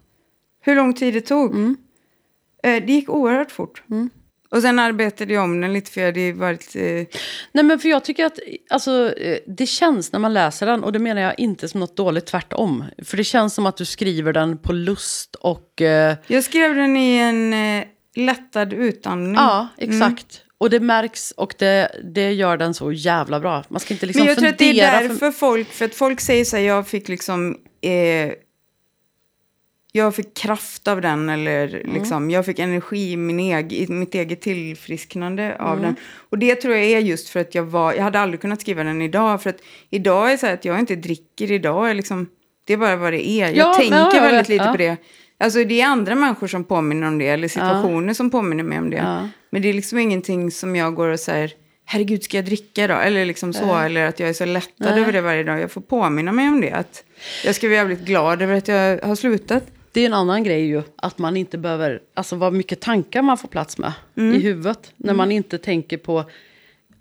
[0.63, 1.55] hur lång tid det tog.
[1.57, 1.75] Eh,
[2.63, 3.83] det gick oerhört fort.
[4.51, 6.77] Och sen arbetade jag om den lite för jag hade varit...
[6.77, 6.83] Eh,
[7.53, 8.39] Nej men för jag tycker att
[8.71, 11.97] alltså, eh, det känns när man läser den, och det menar jag inte som något
[11.97, 12.85] dåligt, tvärtom.
[13.05, 15.83] För det känns som att du skriver den på lust och...
[15.83, 17.85] Eh, jag skrev den i en eh,
[18.17, 19.35] lättad utandning.
[19.35, 20.43] Ja, exakt.
[20.59, 23.65] Och det märks och det, det gör den så jävla bra.
[23.69, 25.95] Man ska inte liksom Men jag tror att det är för- därför folk, för att
[25.95, 28.33] folk säger så här, jag fick liksom, eh,
[29.93, 31.95] jag fick kraft av den eller Mm.
[31.95, 35.67] liksom, jag fick energi i, min eg, i mitt eget tillfrisknande Mm.
[35.67, 35.97] av den.
[36.31, 38.85] Och det tror jag är just för att jag var, jag hade aldrig kunnat skriva
[38.85, 42.29] den idag, för att idag är så här att jag inte dricker idag, är liksom,
[42.65, 43.47] det är bara vad det är.
[43.49, 44.73] Jag Ja, tänker ja, jag väldigt lite ja.
[44.73, 44.97] på det.
[45.39, 48.91] Alltså det är andra människor som påminner om det, eller situationer som påminner mig om
[48.91, 48.97] det.
[48.97, 49.29] Ja.
[49.51, 51.53] Men det är liksom ingenting som jag går och säger,
[51.85, 52.95] herregud ska jag dricka då?
[52.95, 55.01] Eller liksom så, eller att jag är så lättad Nej.
[55.01, 55.61] över det varje dag.
[55.61, 56.73] Jag får påminna mig om det.
[56.73, 57.05] Att
[57.45, 59.65] jag ska vara jävligt glad över att jag har slutat.
[59.93, 63.39] Det är en annan grej ju, att man inte behöver, alltså vad mycket tankar man
[63.39, 64.35] får plats med Mm.
[64.35, 64.93] i huvudet.
[64.97, 66.25] När man inte tänker på,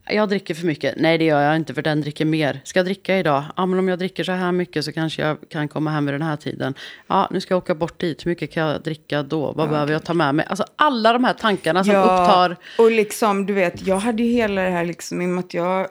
[0.08, 2.62] jag dricker för mycket, nej det gör jag inte för den dricker mer.
[2.64, 3.44] Ska jag dricka idag?
[3.58, 6.14] Ja men om jag dricker så här mycket så kanske jag kan komma hem vid
[6.14, 6.74] den här tiden.
[7.08, 9.52] Ja nu ska jag åka bort dit, hur mycket kan jag dricka då?
[9.52, 10.46] Vad behöver jag ta med mig?
[10.50, 14.62] Alltså alla de här tankarna som upptar, och liksom, du vet, jag hade ju hela
[14.62, 15.88] det här liksom, i och med att jag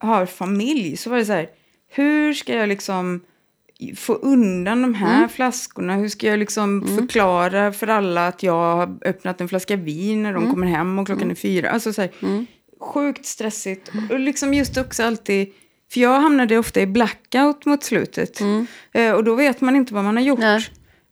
[0.00, 1.48] har familj, så var det så här,
[1.90, 3.20] hur ska jag liksom
[3.96, 5.28] få undan de här Mm.
[5.28, 5.96] flaskorna?
[5.96, 10.32] Hur ska jag liksom förklara för alla att jag har öppnat en flaska vin när
[10.32, 10.50] de Mm.
[10.54, 11.70] kommer hem och klockan är fyra?
[11.70, 12.10] Alltså så här,
[12.80, 13.90] sjukt stressigt.
[14.10, 15.48] Och liksom just också alltid,
[15.92, 18.40] för jag hamnade ofta i blackout mot slutet.
[18.92, 20.38] Eh, och då vet man inte vad man har gjort.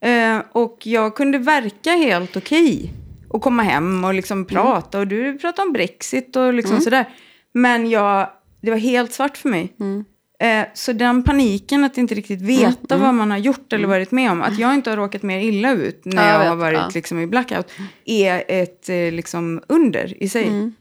[0.00, 0.38] Mm.
[0.38, 2.92] Eh, och jag kunde verka helt okej.
[3.28, 4.46] Och komma hem och liksom Mm.
[4.46, 4.98] prata.
[4.98, 7.08] Och du pratade om Brexit och liksom sådär.
[7.54, 8.28] Men jag,
[8.62, 9.72] det var helt svart för mig.
[9.80, 10.04] Mm.
[10.40, 14.30] Eh, så den paniken att inte riktigt veta vad man har gjort eller varit med
[14.30, 14.42] om.
[14.42, 16.90] Att jag inte har råkat mer illa ut när Ja, jag jag, har varit ja.
[16.94, 17.72] liksom i blackout.
[18.04, 20.72] Är ett eh, liksom under i sig.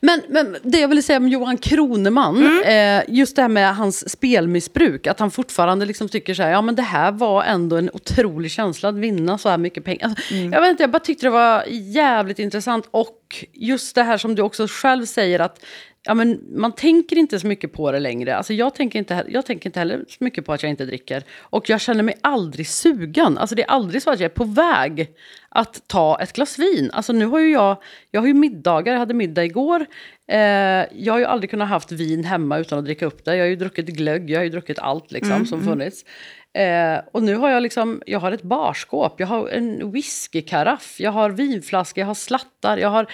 [0.00, 2.98] Men, men det jag ville säga om Johan Kroneman, Mm.
[2.98, 6.62] eh, just det här med hans spelmissbruk, att han fortfarande liksom tycker så här, ja
[6.62, 10.04] men det här var ändå en otrolig känsla att vinna så här mycket pengar.
[10.08, 10.52] Alltså, Mm.
[10.52, 13.18] Jag vet inte, jag bara tyckte det var jävligt intressant och
[13.52, 15.64] just det här som du också själv säger att
[16.04, 18.36] Ja, men man tänker inte så mycket på det längre.
[18.36, 21.22] Alltså jag, tänker inte, jag tänker inte heller så mycket på att jag inte dricker.
[21.40, 23.38] Och jag känner mig aldrig sugen.
[23.38, 25.10] Alltså det är aldrig så att jag är på väg
[25.48, 26.90] att ta ett glas vin.
[26.92, 27.76] Alltså nu har ju jag,
[28.10, 29.86] jag har ju middagar, jag hade middag igår.
[30.28, 30.38] Eh,
[30.92, 33.36] jag har ju aldrig kunnat haft vin hemma utan att dricka upp det.
[33.36, 36.04] Jag har ju druckit glögg, jag har ju druckit allt liksom som funnits.
[36.54, 41.12] Eh, och nu har jag liksom, jag har ett barskåp, jag har en whiskykaraff, jag
[41.12, 43.06] har vinflaskor, jag har slattar, jag har...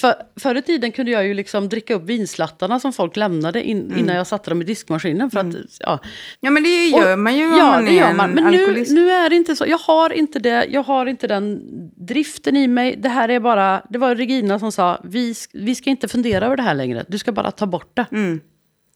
[0.00, 3.98] För, förr i tiden kunde jag ju liksom dricka upp vinslattarna som folk lämnade in,
[3.98, 5.30] innan jag satte dem i diskmaskinen.
[5.30, 5.98] För att, ja.
[6.40, 8.30] Ja men det gör Och- man ju om ja, man det är gör en man.
[8.30, 9.66] Men nu, nu är det inte så.
[9.66, 11.60] Jag har inte, det, jag har inte den
[12.06, 12.96] driften i mig.
[12.96, 16.56] Det här är bara, det var Regina som sa, vi, vi ska inte fundera över
[16.56, 17.04] det här längre.
[17.08, 18.06] Du ska bara ta bort det.
[18.12, 18.40] Mm.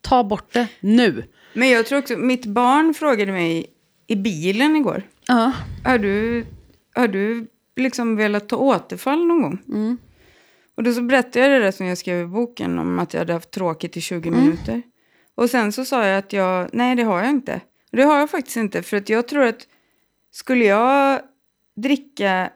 [0.00, 1.24] Ta bort det nu.
[1.52, 3.66] Men jag tror också, mitt barn frågade mig
[4.06, 5.02] i bilen igår.
[5.26, 5.52] Ja.
[5.84, 6.46] Har du,
[6.94, 7.46] har du
[7.76, 9.58] liksom velat ta återfall någon gång?
[9.68, 9.98] Mm.
[10.76, 13.20] Och då så berättade jag det där som jag skrev i boken om att jag
[13.20, 14.40] hade haft tråkigt i 20 Mm.
[14.40, 14.82] minuter.
[15.34, 17.60] Och sen så sa jag att jag, nej det har jag inte.
[17.90, 19.66] Och det har jag faktiskt inte för att jag tror att
[20.30, 21.20] skulle jag
[21.76, 22.50] dricka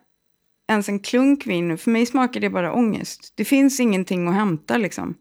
[0.68, 3.32] ens en klunk vin nu, för mig smakar det bara ångest.
[3.34, 5.14] Det finns ingenting att hämta liksom.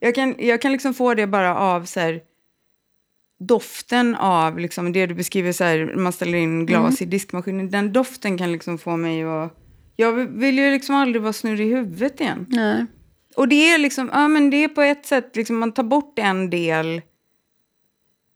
[0.00, 2.20] Jag kan, jag kan liksom få det bara av så här,
[3.46, 7.70] doften av liksom, det du beskriver så här, man ställer in glas i diskmaskinen.
[7.70, 9.56] Den doften kan liksom få mig att...
[9.96, 12.46] Jag vill ju liksom aldrig vara snurrig i huvudet igen.
[12.48, 12.86] Nej.
[13.36, 16.18] Och det är liksom, ja men det är på ett sätt, liksom, man tar bort
[16.18, 17.02] en del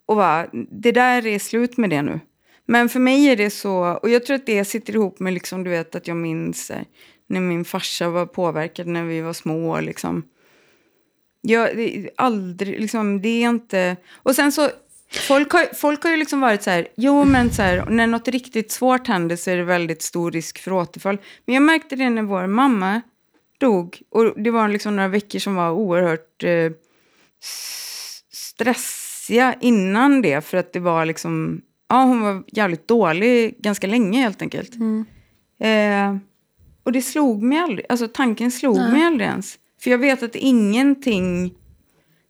[0.05, 2.19] och bara, det där är slut med det nu.
[2.65, 5.63] Men för mig är det så, och jag tror att det sitter ihop med liksom,
[5.63, 6.81] du vet att jag minns eh,
[7.27, 9.79] när min farsa var påverkad när vi var små.
[9.79, 10.23] Liksom.
[11.41, 13.97] Jag, det, aldrig, liksom, det är inte...
[14.13, 14.69] Och sen så,
[15.11, 18.27] folk har, folk har ju liksom varit så här, jo men så här, när något
[18.27, 21.17] riktigt svårt händer så är det väldigt stor risk för återfall.
[21.45, 23.01] Men jag märkte det när vår mamma
[23.59, 24.01] dog.
[24.09, 26.71] Och det var liksom några veckor som var oerhört eh,
[28.31, 30.45] stressiga innan det.
[30.45, 34.75] För att det var liksom, ja hon var jävligt dålig ganska länge helt enkelt.
[35.59, 36.15] Eh,
[36.83, 39.55] och det slog mig aldrig, alltså tanken slog mig aldrig ens.
[39.81, 41.53] För jag vet att ingenting,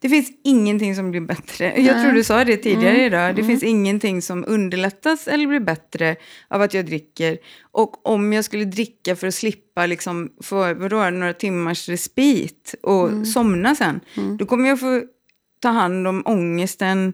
[0.02, 1.82] det finns ingenting som blir bättre.
[1.82, 3.36] Jag tror du sa det tidigare idag.
[3.36, 6.16] Det finns ingenting som underlättas eller blir bättre
[6.48, 7.38] av att jag dricker.
[7.72, 13.28] Och om jag skulle dricka för att slippa liksom få vadå, några timmars respit och
[13.28, 14.00] somna sen.
[14.40, 15.02] Då kommer jag få
[15.60, 17.14] ta hand om ångesten.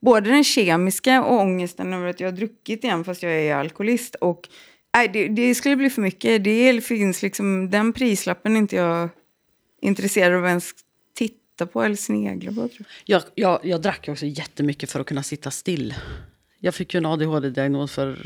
[0.00, 4.14] Både den kemiska och ångesten över att jag har druckit igen fast jag är alkoholist.
[4.14, 4.48] Och,
[4.94, 6.44] nej, det, det skulle bli för mycket.
[6.44, 9.08] Det finns liksom, den prislappen inte jag
[9.82, 10.72] intresserad av ens
[11.62, 12.68] titta på eller snegla på.
[13.04, 13.22] Jag.
[13.34, 15.94] Jag, jag, drack också jättemycket för att kunna sitta still.
[16.58, 18.16] Jag fick ju en ADHD-diagnos för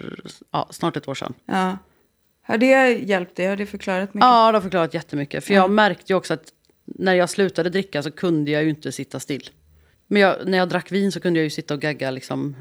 [0.53, 1.35] ja, snart ett år sedan.
[1.47, 1.79] Ja.
[2.43, 3.47] Har det hjälpt dig?
[3.47, 4.27] Har det förklarat mycket?
[4.27, 5.45] Ja, det har förklarat jättemycket.
[5.45, 6.53] För jag märkte ju också att
[6.85, 9.51] när jag slutade dricka så kunde jag ju inte sitta still.
[10.09, 12.57] Men jag, när jag drack vin så kunde jag ju sitta och gagga liksom.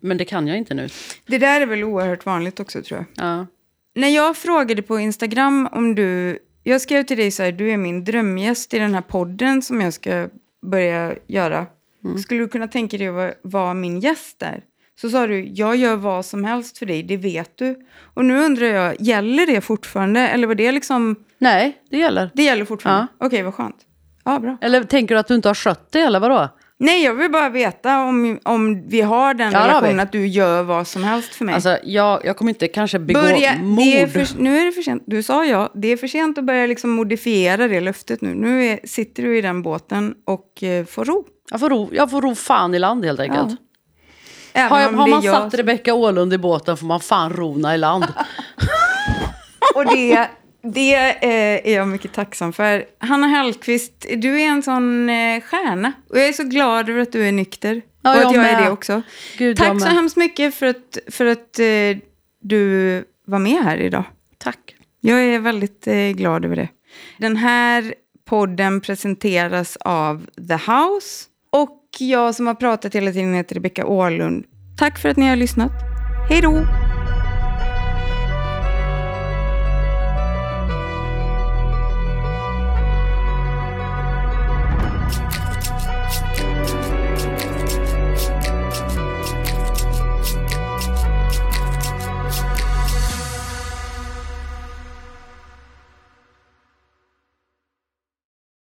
[0.00, 0.88] Men det kan jag inte nu.
[1.26, 3.26] Det där är väl oerhört vanligt också tror jag.
[3.26, 3.46] Ja.
[3.94, 6.38] När jag frågade på Instagram om du...
[6.66, 9.80] Jag skrev till dig så här, du är min drömgäst i den här podden som
[9.80, 10.28] jag ska
[10.66, 11.66] börja göra.
[12.22, 14.62] Skulle du kunna tänka dig att vara- vara min gäst där?
[15.00, 17.86] Så sa du, jag gör vad som helst för dig, det vet du.
[18.14, 20.20] Och nu undrar jag, gäller det fortfarande?
[20.20, 22.30] Eller var det liksom, Nej, det gäller.
[22.34, 23.06] det gäller fortfarande?
[23.18, 23.76] Okej, vad skönt.
[24.24, 24.58] Ja, bra.
[24.60, 26.48] Eller tänker du att du inte har skött det eller vadå?
[26.84, 30.62] Nej, jag vill bara veta om, om vi har den Ja, relationen att du gör
[30.62, 31.54] vad som helst för mig.
[31.54, 33.84] Alltså, jag, jag kommer inte kanske begå Börja, mord.
[33.84, 35.02] är för, nu är det för sent.
[35.06, 35.70] Du sa ja.
[35.74, 38.34] Det är för sent att börja liksom modifiera det löftet nu.
[38.34, 41.24] Nu är, sitter du i den båten och eh, får ro.
[41.50, 43.50] Jag, får ro, jag får ro fan i land helt enkelt.
[43.50, 43.56] Ja.
[44.52, 47.74] Även Har, jag, har man jag satt Rebecka Åhlund i båten får man fan rona
[47.74, 48.04] i land.
[49.74, 50.28] Och det,
[50.64, 52.84] det eh, är jag mycket tacksam för.
[52.98, 55.92] Hanna Hellquist, du är en sån eh, stjärna.
[56.10, 57.82] Och jag är så glad över att du är nykter.
[58.02, 58.62] Ja, och att jag jag är med.
[58.62, 59.02] det också.
[59.38, 59.94] Gud, Tack så med.
[59.94, 61.98] hemskt mycket för att, för att eh,
[62.40, 64.04] du var med här idag.
[64.38, 64.74] Tack.
[65.00, 66.68] Jag är väldigt eh, glad över det.
[67.18, 67.94] Den här
[68.24, 71.24] podden presenteras av The House.
[71.52, 74.44] Och jag som har pratat hela tiden heter Rebecka Åhlund.
[74.78, 75.72] Tack för att ni har lyssnat.
[76.28, 76.64] Hej då!